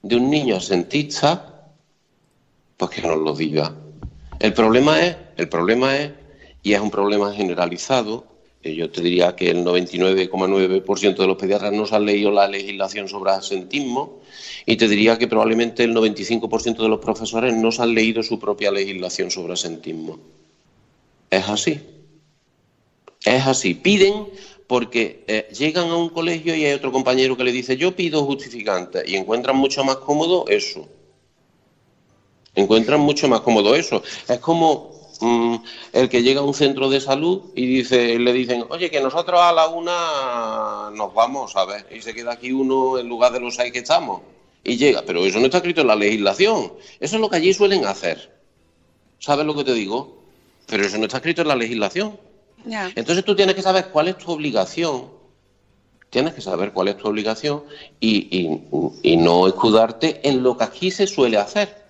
[0.03, 1.73] de un niño asentista,
[2.77, 3.75] pues que nos lo diga.
[4.39, 6.13] El problema es, el problema es,
[6.63, 8.31] y es un problema generalizado,
[8.63, 13.09] yo te diría que el 99,9% de los pediatras no se han leído la legislación
[13.09, 14.21] sobre asentismo
[14.67, 18.39] y te diría que probablemente el 95% de los profesores no se han leído su
[18.39, 20.19] propia legislación sobre asentismo.
[21.31, 21.81] Es así.
[23.25, 23.75] Es así.
[23.75, 24.27] Piden
[24.67, 28.25] porque eh, llegan a un colegio y hay otro compañero que le dice yo pido
[28.25, 30.89] justificante y encuentran mucho más cómodo eso.
[32.55, 34.03] Encuentran mucho más cómodo eso.
[34.29, 35.57] Es como mm,
[35.93, 39.41] el que llega a un centro de salud y dice, le dicen, oye, que nosotros
[39.41, 43.41] a la una nos vamos a ver, y se queda aquí uno en lugar de
[43.41, 44.23] los seis que estamos.
[44.63, 46.73] Y llega, pero eso no está escrito en la legislación.
[46.99, 48.41] Eso es lo que allí suelen hacer.
[49.19, 50.20] ¿Sabes lo que te digo?
[50.67, 52.19] Pero eso no está escrito en la legislación.
[52.95, 55.09] Entonces tú tienes que saber cuál es tu obligación.
[56.11, 57.63] Tienes que saber cuál es tu obligación
[58.01, 58.49] y,
[59.19, 61.81] no escudarte en lo que aquí se suele hacer.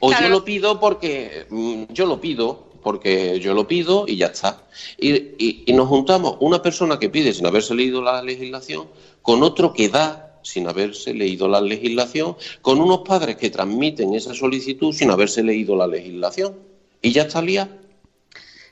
[0.00, 4.26] O yo lo pido porque mm, yo lo pido, porque yo lo pido y ya
[4.26, 4.62] está.
[4.98, 8.88] Y, y, nos juntamos una persona que pide sin haberse leído la legislación
[9.22, 14.32] con otro que da sin haberse leído la legislación, con unos padres que transmiten esa
[14.32, 16.67] solicitud sin haberse leído la legislación
[17.02, 17.68] y ya está lía.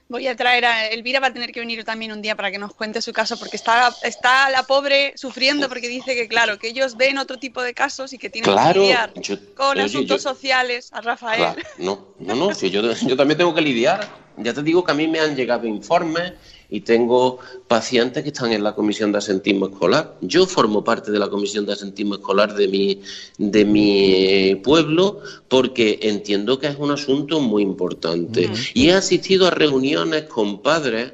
[0.08, 2.58] Voy a traer a Elvira, va a tener que venir también un día para que
[2.58, 6.68] nos cuente su caso, porque está, está la pobre sufriendo porque dice que, claro, que
[6.68, 9.12] ellos ven otro tipo de casos y que tienen que lidiar
[9.56, 11.56] con asuntos sociales a Rafael.
[11.78, 14.08] no, no, no, si yo, yo también tengo que lidiar.
[14.36, 16.34] Ya te digo que a mí me han llegado informes
[16.68, 20.16] y tengo pacientes que están en la comisión de asentismo escolar.
[20.20, 23.00] Yo formo parte de la comisión de asentismo escolar de mi,
[23.38, 28.50] de mi pueblo porque entiendo que es un asunto muy importante.
[28.74, 31.12] Y he asistido a reuniones con padres.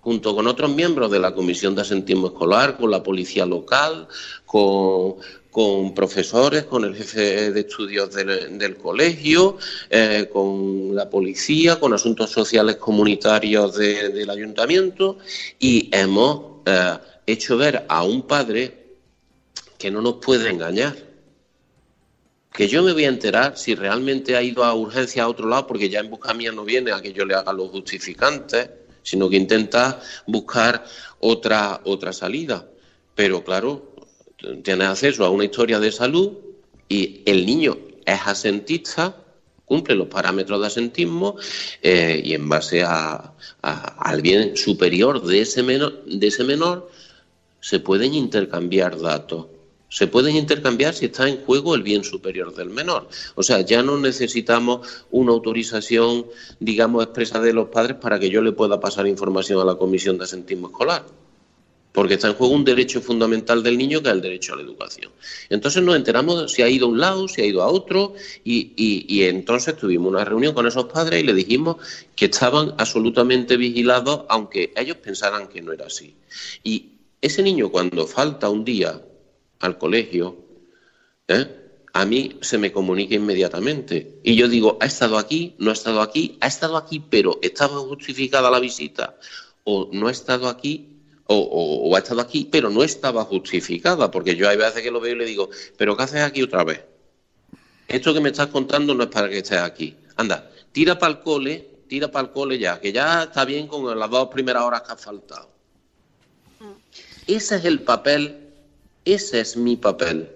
[0.00, 4.06] junto con otros miembros de la Comisión de Asentismo Escolar, con la policía local,
[4.44, 5.14] con,
[5.54, 9.56] con profesores, con el jefe de estudios del, colegio,
[9.88, 15.18] eh, con la policía, con asuntos sociales comunitarios del ayuntamiento
[15.60, 18.96] y hemos eh, hecho ver a un padre
[19.78, 20.96] que no nos puede engañar.
[22.52, 25.68] Que yo me voy a enterar si realmente ha ido a urgencia a otro lado,
[25.68, 28.70] porque ya en busca mía no viene a que yo le haga los justificantes,
[29.04, 30.84] sino que intenta buscar
[31.20, 32.66] otra, otra salida.
[33.14, 33.93] Pero claro,
[34.62, 36.32] tienes acceso a una historia de salud
[36.88, 39.16] y el niño es asentista,
[39.64, 41.36] cumple los parámetros de asentismo
[41.82, 46.90] eh, y en base al bien superior de ese, menor, de ese menor
[47.60, 49.46] se pueden intercambiar datos.
[49.88, 53.08] Se pueden intercambiar si está en juego el bien superior del menor.
[53.36, 56.26] O sea, ya no necesitamos una autorización,
[56.58, 60.18] digamos, expresa de los padres para que yo le pueda pasar información a la comisión
[60.18, 61.04] de asentismo escolar
[61.94, 64.62] porque está en juego un derecho fundamental del niño que es el derecho a la
[64.62, 65.12] educación.
[65.48, 69.22] Entonces nos enteramos si ha ido a un lado, si ha ido a otro, y,
[69.22, 71.76] entonces tuvimos una reunión con esos padres y le dijimos
[72.16, 76.16] que estaban absolutamente vigilados, aunque ellos pensaran que no era así.
[76.64, 79.00] Y ese niño cuando falta un día
[79.60, 80.36] al colegio,
[81.28, 81.46] ¿eh?
[81.92, 84.18] a mí se me comunica inmediatamente.
[84.24, 87.78] Y yo digo, ha estado aquí, no ha estado aquí, ha estado aquí, pero estaba
[87.78, 89.16] justificada la visita,
[89.62, 90.93] o no ha estado aquí,
[91.26, 94.90] o, o- o ha estado aquí, pero no estaba justificada, porque yo hay veces que
[94.90, 96.80] lo veo y le digo, pero ¿qué haces aquí otra vez?
[97.88, 99.96] Esto que me estás contando no es para que estés aquí.
[100.16, 103.98] Anda, tira para el cole, tira para el cole ya, que ya está bien con
[103.98, 105.48] las dos primeras horas que has faltado.
[107.26, 108.50] Ese es el papel,
[109.04, 110.30] ese es mi papel.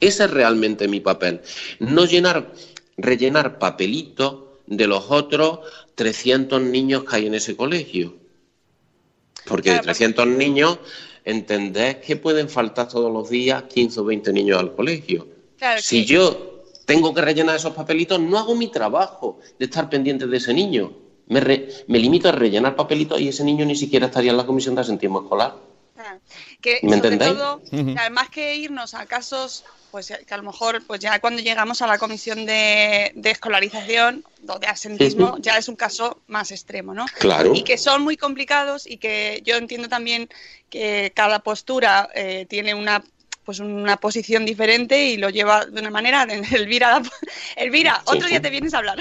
[0.00, 1.40] Ese es realmente mi papel.
[1.78, 2.52] No llenar,
[2.96, 5.60] rellenar papelitos de los otros
[5.94, 8.14] 300 niños que hay en ese colegio.
[9.46, 10.78] Porque de 300 niños,
[11.24, 15.26] entendés que pueden faltar todos los días 15 o 20 niños al colegio.
[15.58, 20.26] Claro Si yo tengo que rellenar esos papelitos, no hago mi trabajo de estar pendiente
[20.26, 20.92] de ese niño.
[21.28, 24.46] Me, re- me limito a rellenar papelitos y ese niño ni siquiera estaría en la
[24.46, 25.54] comisión de asentismo escolar.
[25.98, 26.18] Ah,
[26.60, 27.32] que ¿Me sobre entendéis?
[27.34, 27.62] todo,
[27.98, 31.86] además que irnos a casos, pues que a lo mejor, pues ya cuando llegamos a
[31.86, 37.06] la comisión de, de escolarización o de asentismo, ya es un caso más extremo, ¿no?
[37.18, 37.54] Claro.
[37.54, 40.28] Y que son muy complicados y que yo entiendo también
[40.70, 43.02] que cada postura eh, tiene una
[43.46, 46.24] pues una posición diferente y lo lleva de una manera.
[46.52, 47.00] Elvira,
[47.54, 48.30] Elvira, otro sí.
[48.30, 48.98] día te vienes a hablar.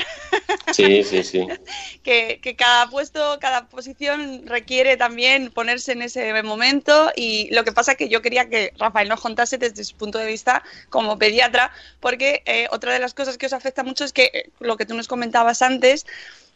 [0.71, 1.47] Sí, sí, sí.
[2.03, 7.71] que, que cada puesto, cada posición requiere también ponerse en ese momento y lo que
[7.71, 11.17] pasa es que yo quería que Rafael nos contase desde su punto de vista como
[11.17, 14.77] pediatra, porque eh, otra de las cosas que os afecta mucho es que eh, lo
[14.77, 16.05] que tú nos comentabas antes,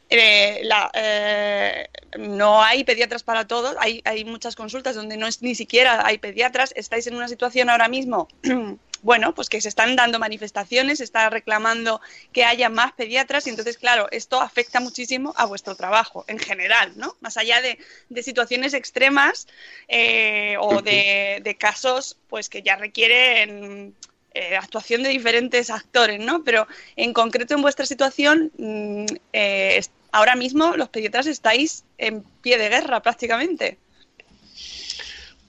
[0.09, 1.87] eh, la, eh,
[2.17, 6.17] no hay pediatras para todos, hay, hay muchas consultas donde no es ni siquiera hay
[6.17, 8.27] pediatras, estáis en una situación ahora mismo
[9.01, 12.01] bueno, pues que se están dando manifestaciones, se está reclamando
[12.33, 16.93] que haya más pediatras y entonces, claro, esto afecta muchísimo a vuestro trabajo en general,
[16.95, 17.15] ¿no?
[17.21, 17.79] Más allá de,
[18.09, 19.47] de situaciones extremas
[19.87, 23.95] eh, o de, de casos pues que ya requieren
[24.33, 26.43] eh, actuación de diferentes actores, ¿no?
[26.43, 29.81] Pero en concreto en vuestra situación, mm, eh,
[30.11, 33.77] ahora mismo los pediatras estáis en pie de guerra prácticamente.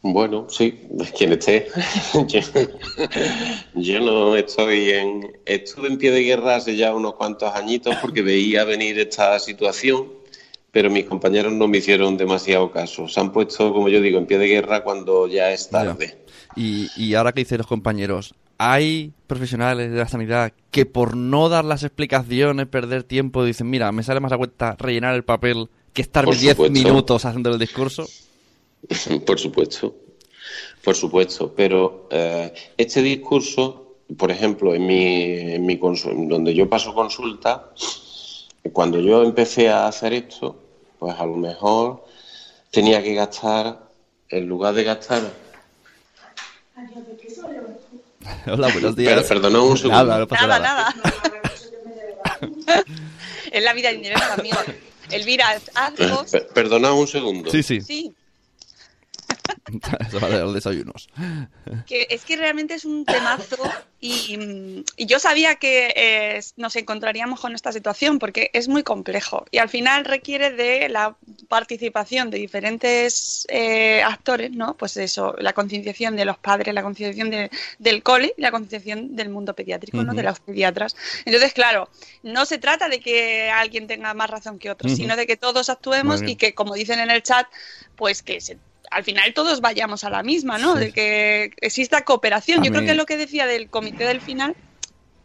[0.02, 0.80] Bueno, sí,
[1.16, 1.68] quien esté.
[2.26, 2.40] yo,
[3.74, 5.32] yo no estoy en.
[5.44, 10.08] Estuve en pie de guerra hace ya unos cuantos añitos porque veía venir esta situación,
[10.70, 13.08] pero mis compañeros no me hicieron demasiado caso.
[13.08, 16.16] Se han puesto, como yo digo, en pie de guerra cuando ya es tarde.
[16.56, 21.48] Y, y ahora que dicen los compañeros, hay profesionales de la sanidad que por no
[21.48, 25.70] dar las explicaciones, perder tiempo, dicen, mira, me sale más a cuenta rellenar el papel
[25.94, 26.72] que estarme Por 10 supuesto.
[26.74, 28.06] minutos haciendo el discurso.
[29.26, 29.94] Por supuesto,
[30.84, 31.54] por supuesto.
[31.56, 37.70] Pero eh, este discurso, por ejemplo, en mi, en mi donde yo paso consulta,
[38.72, 40.56] cuando yo empecé a hacer esto,
[40.98, 42.04] pues a lo mejor
[42.70, 43.88] tenía que gastar,
[44.28, 45.22] en lugar de gastar
[48.46, 49.14] Hola, buenos días.
[49.14, 50.04] Pero, perdona un segundo.
[50.04, 50.94] Nada, no pasa Nada, nada.
[51.02, 52.82] nada.
[53.52, 54.58] es la vida indirecta, amigo.
[55.10, 57.50] Elvira, haz Eh, per- perdona un segundo.
[57.50, 57.80] Sí, sí.
[57.80, 58.12] Sí,
[60.54, 61.08] Desayunos.
[61.86, 63.56] que es que realmente es un temazo
[64.00, 69.44] y, y yo sabía que eh, nos encontraríamos con esta situación porque es muy complejo
[69.50, 71.16] y al final requiere de la
[71.48, 74.76] participación de diferentes eh, actores, ¿no?
[74.76, 79.14] Pues eso, la concienciación de los padres, la concienciación de- del cole y la concienciación
[79.16, 80.14] del mundo pediátrico, ¿no?
[80.14, 80.96] De los pediatras.
[81.24, 81.88] Entonces, claro,
[82.22, 85.68] no se trata de que alguien tenga más razón que otro, sino de que todos
[85.68, 87.46] actuemos y que, como dicen en el chat,
[87.96, 88.58] pues que se-
[88.90, 90.74] al final todos vayamos a la misma, ¿no?
[90.74, 90.80] Sí.
[90.80, 92.60] De que exista cooperación.
[92.60, 94.56] A Yo creo que lo que decía del comité del final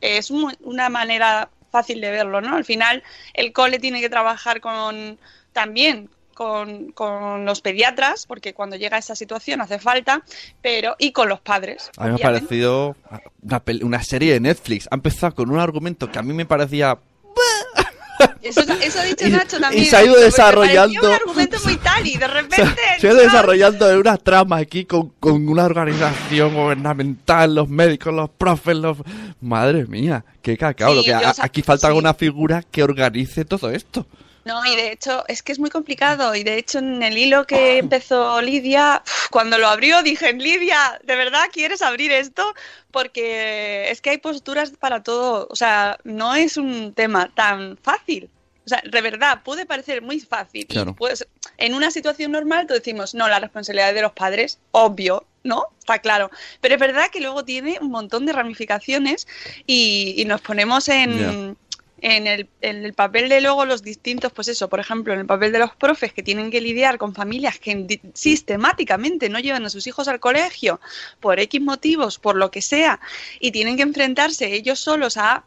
[0.01, 2.55] es un- una manera fácil de verlo, ¿no?
[2.55, 3.03] Al final
[3.33, 5.17] el cole tiene que trabajar con
[5.51, 10.21] también con, con los pediatras, porque cuando llega esa situación hace falta,
[10.61, 11.89] pero y con los padres.
[11.97, 12.95] A mí me ha parecido
[13.41, 14.87] una, una serie de Netflix.
[14.91, 16.97] Ha empezado con un argumento que a mí me parecía...
[18.41, 19.83] Eso, eso ha dicho Nacho también.
[19.83, 21.07] y se ha ido desarrollando.
[21.07, 22.75] un argumento muy tal y de repente...
[22.99, 28.13] Se ha ido desarrollando en una trama aquí con, con una organización gubernamental, los médicos,
[28.13, 28.97] los profes, los...
[29.41, 30.91] Madre mía, qué cacao.
[30.91, 31.97] Sí, lo que a- aquí falta sí.
[31.97, 34.05] una figura que organice todo esto.
[34.45, 36.35] No, y de hecho es que es muy complicado.
[36.35, 41.15] Y de hecho en el hilo que empezó Lidia, cuando lo abrió dije, Lidia, ¿de
[41.15, 42.53] verdad quieres abrir esto?
[42.91, 45.47] Porque es que hay posturas para todo.
[45.49, 48.29] O sea, no es un tema tan fácil.
[48.65, 50.65] O sea, de verdad, puede parecer muy fácil.
[50.67, 50.91] Claro.
[50.91, 51.27] Y pues
[51.57, 55.67] en una situación normal tú decimos, no, la responsabilidad es de los padres, obvio, ¿no?
[55.79, 56.31] Está claro.
[56.61, 59.27] Pero es verdad que luego tiene un montón de ramificaciones
[59.67, 61.55] y, y nos ponemos en,
[62.07, 65.25] en el, en el papel de luego los distintos, pues eso, por ejemplo, en el
[65.25, 69.69] papel de los profes que tienen que lidiar con familias que sistemáticamente no llevan a
[69.69, 70.79] sus hijos al colegio
[71.19, 72.99] por X motivos, por lo que sea,
[73.39, 75.45] y tienen que enfrentarse ellos solos a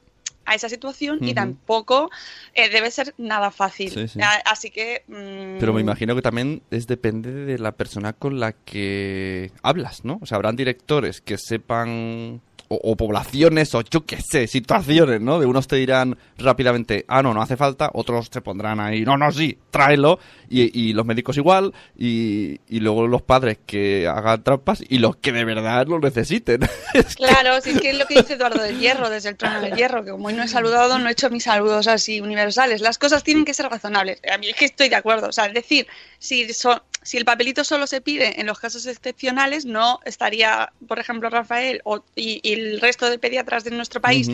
[0.50, 2.10] a esa situación y tampoco
[2.54, 3.90] eh, debe ser nada fácil.
[3.90, 4.18] Sí, sí.
[4.22, 5.02] A- Así que...
[5.06, 10.06] mm, Pero me imagino que también es depende de la persona con la que hablas,
[10.06, 10.18] ¿no?
[10.22, 15.40] O sea, habrán directores que sepan o, poblaciones o yo qué sé, situaciones, ¿no?
[15.40, 19.16] De unos te dirán rápidamente, ah, no, no hace falta, otros se pondrán ahí, no,
[19.16, 20.18] no, sí, tráelo,
[20.50, 25.32] y, los médicos igual, y, y luego los padres que hagan trampas y los que
[25.32, 26.60] de verdad lo necesiten.
[27.16, 29.74] Claro, sí, es que es lo que dice Eduardo del Hierro, desde el trono del
[29.74, 32.80] Hierro, que como hoy no he saludado, no he hecho mis saludos así universales.
[32.80, 34.20] Las cosas tienen que ser razonables.
[34.32, 35.28] A mí es que estoy de acuerdo.
[35.28, 35.86] O sea, es decir,
[36.18, 40.98] si, so- si el papelito solo se pide en los casos excepcionales, no estaría, por
[40.98, 44.28] ejemplo, Rafael o- y, y el resto de pediatras de nuestro país.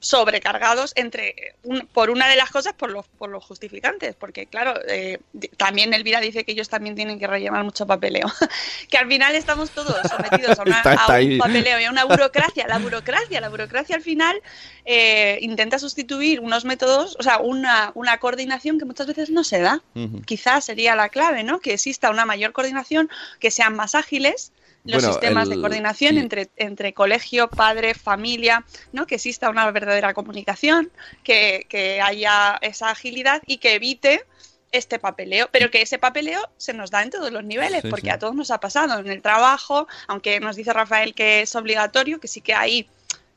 [0.00, 4.74] Sobrecargados entre un- por una de las cosas por los por los justificantes porque claro
[4.88, 5.18] eh,
[5.58, 8.26] también Elvira dice que ellos también tienen que rellenar mucho papeleo
[8.88, 11.90] que al final estamos todos sometidos a, una- Está- está a un papeleo y a
[11.90, 14.40] una burocracia la burocracia la burocracia al final
[14.86, 19.60] eh, intenta sustituir unos métodos o sea una una coordinación que muchas veces no se
[19.60, 19.82] da.
[19.94, 20.22] Ujú.
[20.22, 24.52] quizás sería la clave no que exista una mayor coordinación que sean más ágiles
[24.84, 29.06] los Bueno, sistemas el- de coordinación entre, entre colegio, padre, familia, ¿no?
[29.06, 30.90] que exista una verdadera comunicación,
[31.22, 34.24] que, que haya esa agilidad y que evite
[34.72, 38.06] este papeleo, pero que ese papeleo se nos da en todos los niveles, Sí, porque
[38.06, 38.10] sí.
[38.10, 42.20] a todos nos ha pasado en el trabajo, aunque nos dice Rafael que es obligatorio,
[42.20, 42.88] que sí que ahí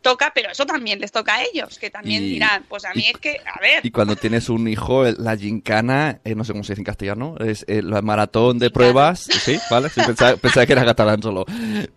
[0.04, 3.06] toca, pero eso también les toca a ellos, que también Y- dirán, pues a mí
[3.12, 6.64] es que, a ver, Y cuando tienes un hijo, la gincana, eh, no sé cómo
[6.64, 9.58] se dice en castellano, es eh, la maratón de pruebas, ¿sí?
[9.72, 9.90] ¿Vale?
[9.90, 11.46] Sí, pensaba, pensaba que era catalán solo.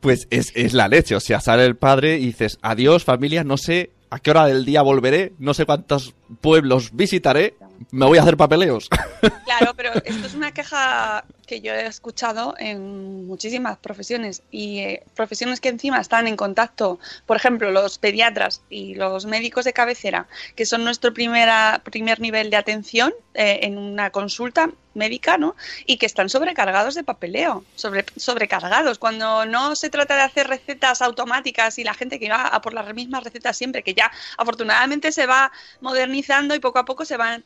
[0.01, 3.59] Pues es, es la leche, o sea, sale el padre y dices, adiós familia, no
[3.59, 7.57] sé a qué hora del día volveré, no sé cuántos pueblos visitaré,
[7.91, 8.89] me voy a hacer papeleos.
[9.45, 15.03] Claro, pero esto es una queja que yo he escuchado en muchísimas profesiones y eh,
[15.15, 20.29] profesiones que encima están en contacto, por ejemplo, los pediatras y los médicos de cabecera,
[20.55, 25.55] que son nuestro primera, primer nivel de atención eh, en una consulta médica, ¿no?
[25.87, 28.99] Y que están sobrecargados de papeleo, sobre, sobrecargados.
[28.99, 32.73] Cuando no se trata de hacer recetas automáticas y la gente que va a por
[32.75, 37.17] las mismas recetas siempre, que ya afortunadamente se va modernizando y poco a poco se
[37.17, 37.45] van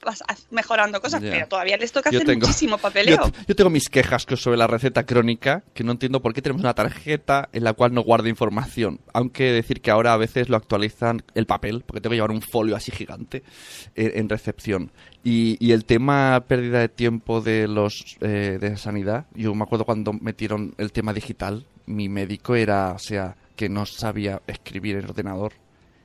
[0.51, 3.17] mejorando cosas, pero todavía les toca Yo hacer tengo- muchísimo papeleo.
[3.27, 6.43] Yo, yo tengo mis quejas que sobre la receta crónica, que no entiendo por qué
[6.43, 9.01] tenemos una tarjeta en la cual no guarda información.
[9.13, 12.43] Aunque decir que ahora a veces lo actualizan el papel, porque tengo que llevar un
[12.43, 13.43] folio así gigante
[13.97, 14.93] eh, en recepción.
[15.23, 19.85] Y, y el tema pérdida de tiempo de los eh, de sanidad, yo me acuerdo
[19.85, 25.05] cuando metieron el tema digital, mi médico era, o sea, que no sabía escribir en
[25.05, 25.53] el ordenador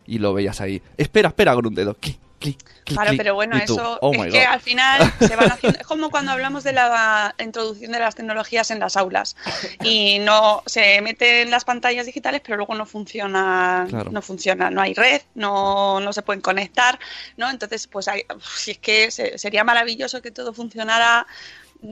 [0.08, 0.82] y lo veías ahí.
[0.98, 1.96] Espera, espera con un dedo.
[1.96, 2.20] Clic,
[2.54, 3.20] clic, clic, Claro, clic.
[3.20, 4.48] pero bueno, eso oh es que God.
[4.54, 5.80] al final se van haciendo.
[5.80, 9.36] Es como cuando hablamos de la introducción de las tecnologías en las aulas
[9.84, 14.12] y no se meten las pantallas digitales, pero luego no funciona, Claro.
[14.12, 17.00] no funciona, no hay red, no, no se pueden conectar,
[17.38, 17.50] ¿no?
[17.50, 18.24] Entonces, pues hay,
[18.58, 21.26] si es que se- sería maravilloso que todo funcionara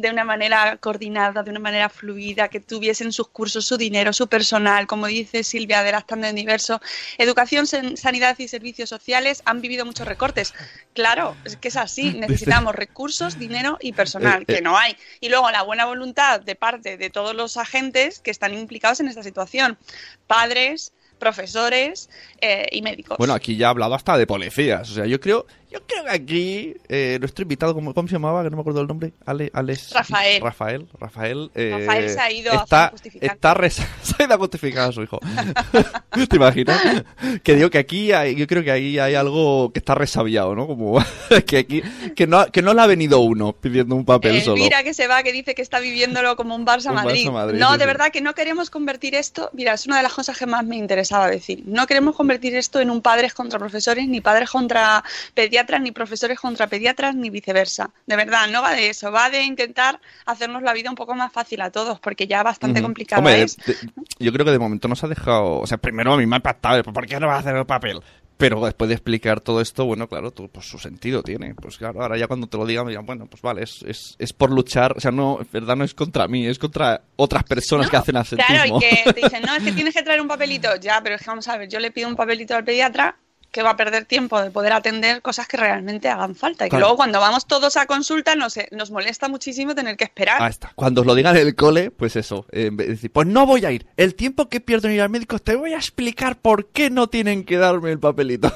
[0.01, 4.27] de una manera coordinada, de una manera fluida, que tuviesen sus cursos, su dinero, su
[4.27, 6.81] personal, como dice Silvia de la Stand Universo.
[7.17, 10.53] Educación, san- sanidad y servicios sociales han vivido muchos recortes.
[10.93, 12.13] Claro, es que es así.
[12.13, 14.55] Necesitamos recursos, dinero y personal, Eh, eh.
[14.55, 14.95] que no hay.
[15.21, 19.07] Y luego la buena voluntad de parte de todos los agentes que están implicados en
[19.07, 19.77] esta situación.
[20.27, 22.09] Padres, profesores
[22.41, 23.17] eh, y médicos.
[23.17, 24.89] Bueno, aquí ya ha hablado hasta de policías.
[24.91, 28.43] O sea, yo creo, yo creo que aquí eh, nuestro invitado, ¿cómo, cómo se llamaba?
[28.43, 29.13] Que no me acuerdo el nombre.
[29.25, 30.41] Ale, Alex, Rafael.
[30.41, 30.87] Rafael.
[30.99, 31.51] Rafael.
[31.55, 33.33] eh, Rafael se ha ido a está, hacer justificante.
[33.35, 33.69] está
[34.03, 35.19] se ha ido a justificar a su hijo.
[36.29, 36.81] ¿Te imaginas?
[37.43, 40.67] Que digo que aquí hay- yo creo que ahí hay algo que está resabiado, ¿no?
[40.67, 41.03] Como
[41.47, 41.81] que aquí
[42.15, 44.57] que no, que no le ha venido uno pidiendo un papel solo.
[44.57, 47.25] Elvira que se va, que dice que está viviéndolo como un Barça Un Madrid.
[47.27, 47.87] Barça Madrid, no, sí, de sí.
[47.87, 49.49] verdad que no queremos convertir esto.
[49.53, 51.63] Mira, es una de las cosas que más me interesaba decir.
[51.65, 55.03] No queremos convertir esto en un padres contra profesores, ni padres contra
[55.33, 57.89] pediatras, ni profesores contra pediatras, ni viceversa.
[58.05, 59.11] De verdad, no va de eso.
[59.11, 62.81] Va de intentar hacernos la vida un poco más fácil a todos, porque ya bastante
[62.83, 63.57] Hombre, es.
[63.57, 63.77] de-
[64.19, 65.59] yo creo que de momento nos ha dejado.
[65.59, 66.83] O sea, primero a mí me ha impactado.
[66.83, 67.99] ¿Por qué no vas a hacer el papel?
[68.35, 71.53] Pero después de explicar todo esto, bueno, claro, tú, pues su sentido tiene.
[71.55, 74.15] Pues claro, ahora ya cuando te lo digan, me dirán, bueno, pues vale, es, es,
[74.17, 74.97] es por luchar.
[74.97, 78.15] O sea, no, en verdad no es contra mí, es contra otras personas que hacen
[78.15, 78.77] Claro, ascetismo.
[78.77, 80.75] y que te dicen, no, es que tienes que traer un papelito.
[80.77, 83.15] Ya, pero es que vamos a ver, yo le pido un papelito al pediatra
[83.53, 86.65] que va a perder tiempo de poder atender cosas que realmente hagan falta.
[86.65, 90.41] Y que luego cuando vamos todos a consulta nos, nos molesta muchísimo tener que esperar.
[90.41, 90.71] Ahí está.
[90.75, 92.45] Cuando os lo digan en el cole, pues eso.
[92.51, 93.85] eh, decir, pues no voy a ir.
[93.95, 97.07] El tiempo que pierdo en ir al médico, te voy a explicar por qué no
[97.07, 98.51] tienen que darme el papelito.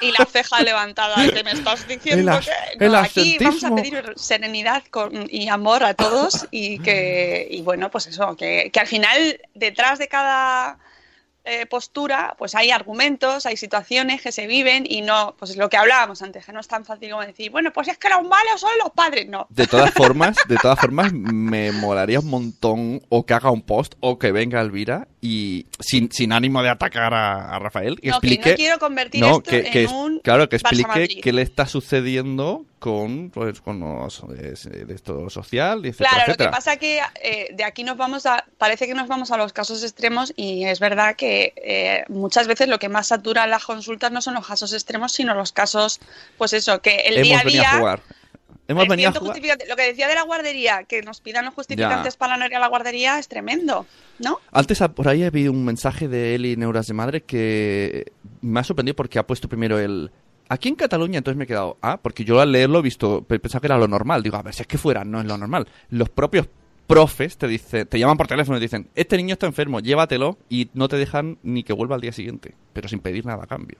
[0.00, 4.12] Y la ceja levantada, que me estás diciendo El que el aquí vamos a pedir
[4.16, 8.86] serenidad con- y amor a todos y que y bueno pues eso que, que al
[8.88, 10.78] final detrás de cada
[11.44, 15.68] eh, postura pues hay argumentos hay situaciones que se viven y no pues es lo
[15.70, 18.22] que hablábamos antes que no es tan fácil como decir bueno pues es que los
[18.22, 23.02] malos son los padres no De todas formas, de todas formas, me molaría un montón
[23.08, 27.12] o que haga un post o que venga Elvira y sin, sin ánimo de atacar
[27.14, 28.50] a, a Rafael y No, que explique.
[28.50, 31.66] no quiero convertir No, esto que- en que- un claro, que explique qué le está
[31.66, 34.54] sucediendo con, pues, con los, de
[34.94, 38.86] esto social, etcétera, Claro, lo que pasa que eh, de aquí nos vamos a, parece
[38.86, 42.78] que nos vamos a los casos extremos y es verdad que eh, muchas veces lo
[42.78, 46.00] que más satura las consultas no son los casos extremos, sino los casos,
[46.38, 47.70] pues eso, que el Hemos día a venido día...
[47.74, 48.02] a jugar.
[48.68, 49.36] Hemos venido a jugar.
[49.68, 52.18] Lo que decía de la guardería, que nos pidan los justificantes Ya.
[52.18, 53.84] para no ir a la guardería es tremendo,
[54.20, 54.38] ¿no?
[54.52, 58.12] Antes a- por ahí he visto un mensaje de Eli Neuras de Madre que
[58.42, 60.12] me ha sorprendido porque ha puesto primero el...
[60.48, 63.38] Aquí en Cataluña, entonces me he quedado, ah, porque yo al leerlo he visto, pe-
[63.38, 64.22] pensaba que era lo normal.
[64.22, 65.66] Digo, a ver, si es que fuera, no es lo normal.
[65.90, 66.46] Los propios
[66.90, 70.38] profes te dicen, te llaman por teléfono y te dicen, este niño está enfermo, llévatelo
[70.48, 73.46] y no te dejan ni que vuelva al día siguiente, pero sin pedir nada a
[73.46, 73.78] cambio.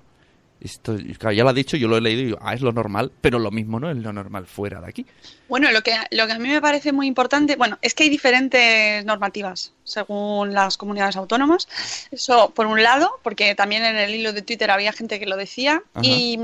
[0.61, 2.71] Esto, claro, ya lo ha dicho, yo lo he leído y digo, ah, es lo
[2.71, 5.07] normal, pero lo mismo no es lo normal fuera de aquí.
[5.49, 8.11] Bueno, lo que, lo que a mí me parece muy importante, bueno, es que hay
[8.11, 11.67] diferentes normativas según las comunidades autónomas.
[12.11, 15.37] Eso, por un lado, porque también en el hilo de Twitter había gente que lo
[15.37, 15.83] decía.
[16.03, 16.39] Y,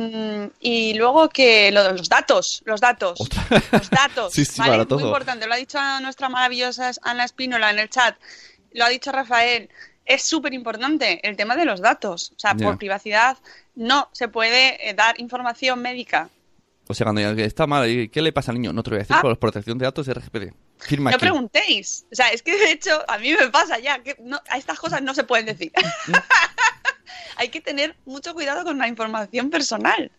[0.60, 3.18] y luego que lo de los datos, los datos,
[3.70, 4.84] los datos, Sí, sí, ¿vale?
[4.84, 8.16] para Muy importante, lo ha dicho nuestra maravillosa Ana Espínola en el chat,
[8.72, 9.68] lo ha dicho Rafael.
[10.06, 12.32] Es súper importante el tema de los datos.
[12.36, 12.64] O sea, Ya.
[12.64, 13.36] por privacidad
[13.74, 16.30] no se puede eh, dar información médica
[16.88, 18.72] O sea, cuando está mal, ¿y ¿qué le pasa al niño?
[18.72, 19.22] No te lo voy a decir Ah.
[19.22, 20.54] por protección de datos de RGPD.
[20.78, 21.24] Firma No aquí.
[21.26, 22.06] preguntéis.
[22.12, 24.78] O sea, es que de hecho a mí me pasa ya que no, a estas
[24.78, 25.72] cosas no se pueden decir.
[27.36, 30.10] Hay que tener mucho cuidado con la información personal.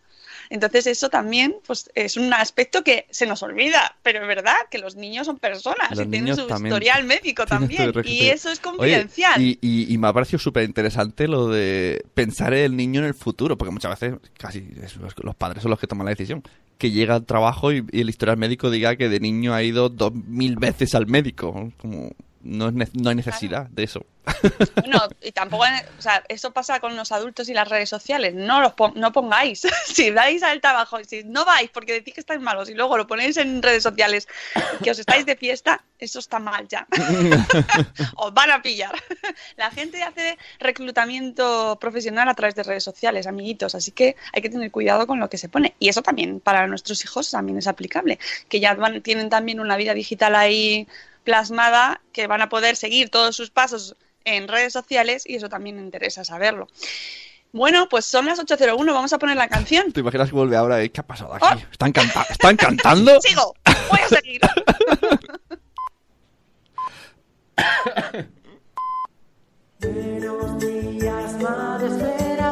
[0.49, 4.77] Entonces eso también pues, es un aspecto que se nos olvida, pero es verdad que
[4.77, 8.59] los niños son personas Los y tienen su también historial médico también y eso es
[8.59, 9.41] Oye, confidencial.
[9.41, 13.07] y, y- y me ha parecido súper interesante lo de pensar en el niño en
[13.07, 14.67] el futuro, porque muchas veces casi
[15.23, 16.43] los padres son los que toman la decisión.
[16.77, 19.89] Que llega al trabajo y, y el historial médico diga que de niño ha ido
[19.89, 21.71] dos mil veces al médico.
[21.77, 22.11] Como
[22.41, 24.05] no, es no hay necesidad de eso.
[24.75, 25.63] Bueno, y tampoco,
[25.97, 28.33] o sea, eso pasa con los adultos y las redes sociales.
[28.35, 29.65] No los pon- no pongáis.
[29.88, 33.07] si dais al trabajo, si no vais porque decís que estáis malos y luego lo
[33.07, 34.27] ponéis en redes sociales
[34.83, 36.85] que os estáis de fiesta, eso está mal ya.
[38.17, 38.93] os van a pillar.
[39.55, 44.49] La gente hace reclutamiento profesional a través de redes sociales, amiguitos, así que hay que
[44.49, 45.75] tener cuidado con lo que se pone.
[45.79, 48.19] Y eso también para nuestros hijos también es aplicable,
[48.49, 50.88] que ya van- tienen también una vida digital ahí
[51.28, 55.75] plasmada, que van a poder seguir todos sus pasos en redes sociales y eso también
[55.75, 56.69] me interesa saberlo.
[57.51, 59.91] Bueno, pues son las 8.01, vamos a poner la canción.
[59.91, 60.82] ¿Te imaginas que vuelve ahora?
[60.82, 60.89] eh?
[60.89, 61.65] ¿Qué ha pasado aquí?
[61.69, 63.19] ¿Están, canta- ¿Están cantando?
[63.28, 63.53] Sigo,
[63.89, 64.39] voy a seguir.
[69.80, 72.51] Buenos días, madre, espera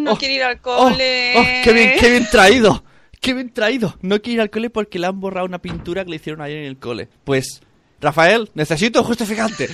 [0.00, 0.60] No Oh, quiere ir al ¡Oh!
[0.62, 1.32] cole.
[1.36, 1.42] ¡Oh!
[1.64, 2.84] ¡Qué bien, qué bien traído!
[3.20, 3.94] ¡Qué bien traído!
[4.02, 6.58] No quiere ir al cole porque le han borrado una pintura que le hicieron ayer
[6.58, 7.08] en el cole.
[7.24, 7.60] Pues,
[8.00, 9.68] Rafael, necesito un justificante.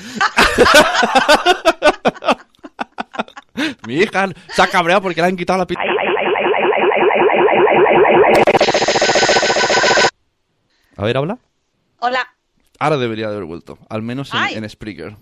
[3.87, 5.83] Mi hija se ha cabreado porque le han quitado la pizza.
[10.97, 11.39] A ver, habla.
[12.01, 12.27] Hola.
[12.79, 13.79] Ahora debería de haber vuelto.
[13.89, 15.17] Al menos en, en Spreaker.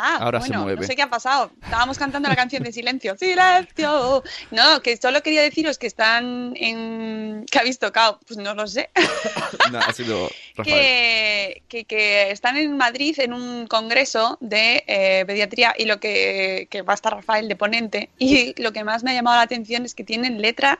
[0.00, 0.80] Ah, Ahora se bueno, mueve.
[0.82, 1.50] no sé qué ha pasado.
[1.60, 3.16] Estábamos cantando la canción de Silencio.
[3.18, 4.22] ¡Silencio!
[4.52, 7.44] No, que solo quería deciros que están en...
[7.50, 8.20] ¿Qué habéis tocado?
[8.26, 8.90] Pues no lo sé.
[9.72, 10.64] No, ha sido Rafael.
[10.76, 16.68] que, que, que están en Madrid en un congreso de eh, pediatría y lo que,
[16.70, 18.08] que va a estar Rafael de ponente.
[18.18, 20.78] Y lo que más me ha llamado la atención es que tienen letra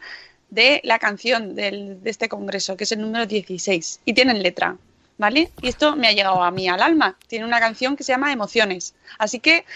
[0.51, 4.01] de la canción del- de este congreso, que es el número 16.
[4.07, 4.77] Y tienen letra,
[5.19, 5.53] ¿vale?
[5.61, 7.17] Y esto me ha llegado a mí al alma.
[7.27, 8.95] Tiene una canción que se llama Emociones.
[9.19, 9.67] Así que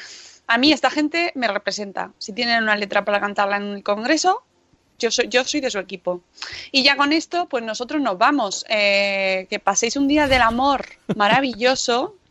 [0.47, 2.13] a mí esta gente me representa.
[2.19, 4.43] Si tienen una letra para cantarla en el congreso,
[4.99, 6.23] yo soy, yo soy de su equipo.
[6.71, 8.65] Y ya con esto, pues nosotros nos vamos.
[8.69, 10.87] Eh, que paséis un día del amor
[11.17, 12.17] maravilloso.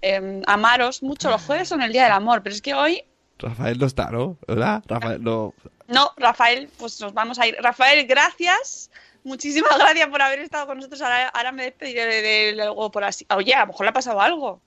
[0.00, 1.30] Eh, amaros mucho.
[1.30, 3.04] Los jueves son el día del amor, pero es que hoy,
[3.38, 4.38] Rafael no está, ¿no?
[4.48, 4.82] ¿Verdad?
[4.86, 5.54] Rafael no.
[5.88, 7.56] no, Rafael, pues nos vamos a ir.
[7.60, 8.90] Rafael, gracias.
[9.24, 11.00] Muchísimas gracias por haber estado con nosotros.
[11.02, 13.26] Ahora, ahora me despediré de, de- de algo por así.
[13.34, 14.60] Oye, a lo mejor le ha pasado algo.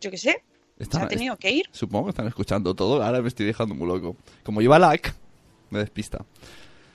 [0.00, 0.42] Yo qué sé.
[0.78, 1.66] Se ha tenido que ir.
[1.72, 3.02] Supongo que están escuchando todo.
[3.02, 4.16] Ahora me estoy dejando muy loco.
[4.42, 5.10] Como lleva like,
[5.70, 6.24] me despista.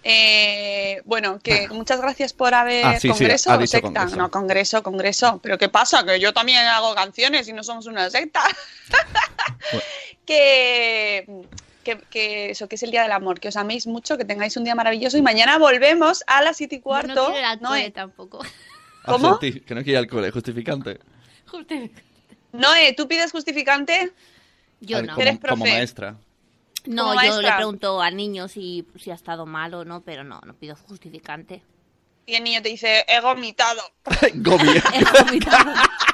[0.04, 3.82] Eh, bueno, que muchas gracias por haber Ah, sí, congreso o secta.
[3.82, 4.16] congreso.
[4.16, 5.40] No, congreso, congreso.
[5.44, 6.04] Pero ¿qué pasa?
[6.04, 8.42] Que yo también hago canciones y no somos una secta.
[10.26, 11.26] que,
[11.84, 14.56] que, que eso, que es el día del amor, que os améis mucho, que tengáis
[14.58, 17.14] un día maravilloso y mañana volvemos a las siete y cuarto.
[17.14, 17.92] no quiero ir al cole Noé.
[17.92, 18.40] tampoco.
[19.06, 19.28] ¿Cómo?
[19.30, 21.00] Absentí, que no quiere ir al cole, justificante.
[22.54, 24.12] Noé, ¿tú pides justificante?
[24.80, 25.14] Yo Al- no.
[25.14, 25.60] Como, Eres profe.
[25.60, 26.16] como maestra.
[26.86, 30.24] No, Como yo le pregunto al niño si, si ha estado mal o no, pero
[30.24, 31.62] no, no pido justificante.
[32.26, 33.82] Y el niño te dice, he vomitado.
[34.22, 34.32] He
[35.24, 35.74] vomitado.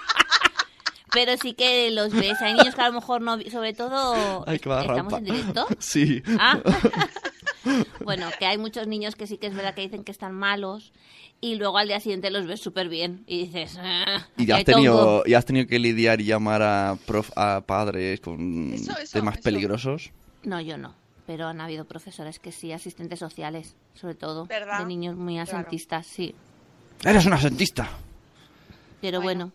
[1.18, 2.40] Pero sí que los ves.
[2.44, 3.38] Hay niños que a lo mejor no.
[3.38, 4.44] vi- Sobre todo.
[4.48, 5.18] Ay, que va ¿Estamos rampa.
[5.18, 5.66] en directo?
[5.80, 6.22] Sí.
[6.40, 6.60] Ah.
[8.04, 10.94] bueno, que hay muchos niños que sí que es verdad que dicen que están malos.
[11.42, 13.24] Y luego al día siguiente los ves súper bien.
[13.28, 13.78] Y dices.
[13.80, 15.24] "Ah, Y has tenido, tongo".
[15.26, 19.36] y has tenido que lidiar y llamar a, prof, a padres con Eso, eso, temas
[19.36, 19.44] eso.
[19.44, 20.12] peligrosos.
[20.44, 20.94] No, yo no.
[21.26, 24.46] Pero han habido profesores que sí, asistentes sociales, sobre todo.
[24.46, 24.80] ¿Verdad?
[24.80, 25.52] De niños muy Claro.
[25.52, 26.34] asentistas, sí.
[27.04, 27.90] Eres una sentista.
[29.02, 29.52] Pero bueno.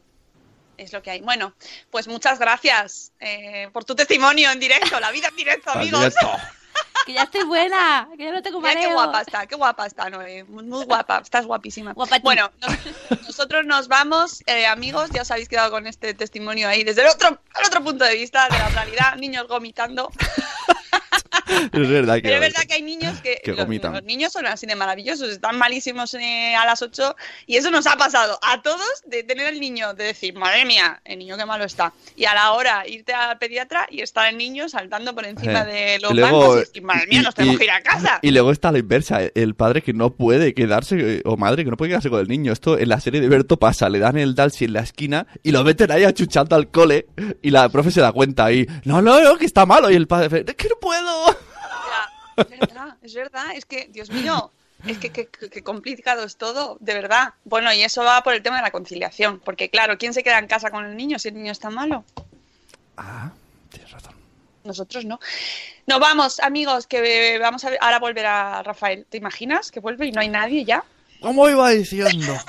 [0.79, 1.20] Es lo que hay.
[1.20, 1.55] Bueno,
[1.91, 6.01] pues muchas gracias eh, por tu testimonio en directo, la vida en directo, amigos.
[6.01, 6.31] directo.
[7.05, 8.89] Que ya estoy buena, que ya no tengo Mira mareo.
[8.89, 10.45] qué guapa está, qué guapa está, Noé.
[10.45, 11.93] Muy, muy guapa, estás guapísima.
[11.95, 12.23] Guapa tú.
[12.23, 16.85] Bueno, nos- nosotros nos vamos, eh, amigos, ya os habéis quedado con este testimonio ahí
[16.85, 17.29] desde el otro,
[17.61, 20.11] el otro punto de vista de la realidad, niños vomitando.
[21.72, 22.22] Es verdad que.
[22.22, 25.30] Pero es verdad que hay niños que, Que los, los niños son así de maravillosos,
[25.30, 29.46] están malísimos eh, a las 8 y eso nos ha pasado a todos de tener
[29.53, 31.92] el niño, de decir, madre mía, el niño qué malo está.
[32.16, 35.64] Y a la hora irte al pediatra y estar el niño saltando por encima Eh,
[35.94, 37.82] de los y luego- bancos y madre mía, y- nos tenemos y- que ir a
[37.82, 38.18] casa.
[38.22, 41.70] Y luego está la inversa, el padre que no puede quedarse, eh, o madre que
[41.70, 42.53] no puede quedarse con el niño.
[42.53, 45.50] Esto en la serie de Berto pasa, le dan el Dalsi en la esquina y
[45.53, 47.07] lo meten ahí achuchando al cole
[47.42, 49.90] y la profe se da cuenta ahí, no, no, no, que está malo.
[49.90, 51.36] Y el padre, es que no puedo.
[52.37, 54.53] Es verdad, es verdad, es que, Dios mío,
[54.87, 57.35] es que qué que, que complicado es todo, de verdad.
[57.45, 60.39] Bueno, y eso va por el tema de la conciliación, porque claro, ¿quién se queda
[60.39, 62.05] en casa con el niño si el niño está malo?
[62.97, 63.30] Ah,
[63.70, 64.14] tienes razón.
[64.64, 65.18] Nosotros no.
[65.87, 69.07] Nos vamos, amigos, que vamos a ver, ahora volver a Rafael.
[69.09, 70.85] ¿Te imaginas que vuelve y no hay nadie ya?
[71.20, 72.37] ¿Cómo iba diciendo?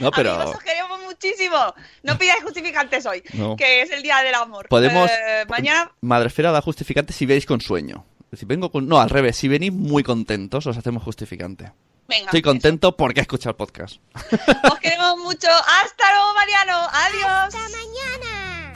[0.00, 1.56] No, Amigos, pero os queremos muchísimo.
[2.02, 3.54] No pidáis justificantes hoy, No.
[3.54, 4.66] que es el día del amor.
[4.68, 5.08] podemos...
[5.08, 8.04] Eh, mañana Madresfera da justificante si veis con sueño.
[8.36, 8.86] Si vengo con...
[8.88, 11.72] No, al revés, si venís muy contentos os hacemos justificante.
[12.08, 13.96] Venga, Estoy contento porque he escuchado el podcast.
[14.72, 15.48] os queremos mucho.
[15.48, 16.78] Hasta luego, Mariano.
[16.92, 17.54] Adiós.
[17.54, 18.74] Hasta mañana.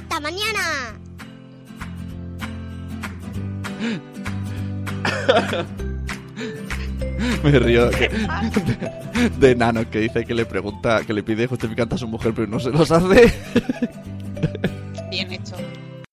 [0.00, 0.98] Hasta mañana.
[7.44, 11.94] Me río que- de, de Nano que dice que le pregunta, que le pide justificante
[11.94, 13.32] a su mujer, pero no se los hace.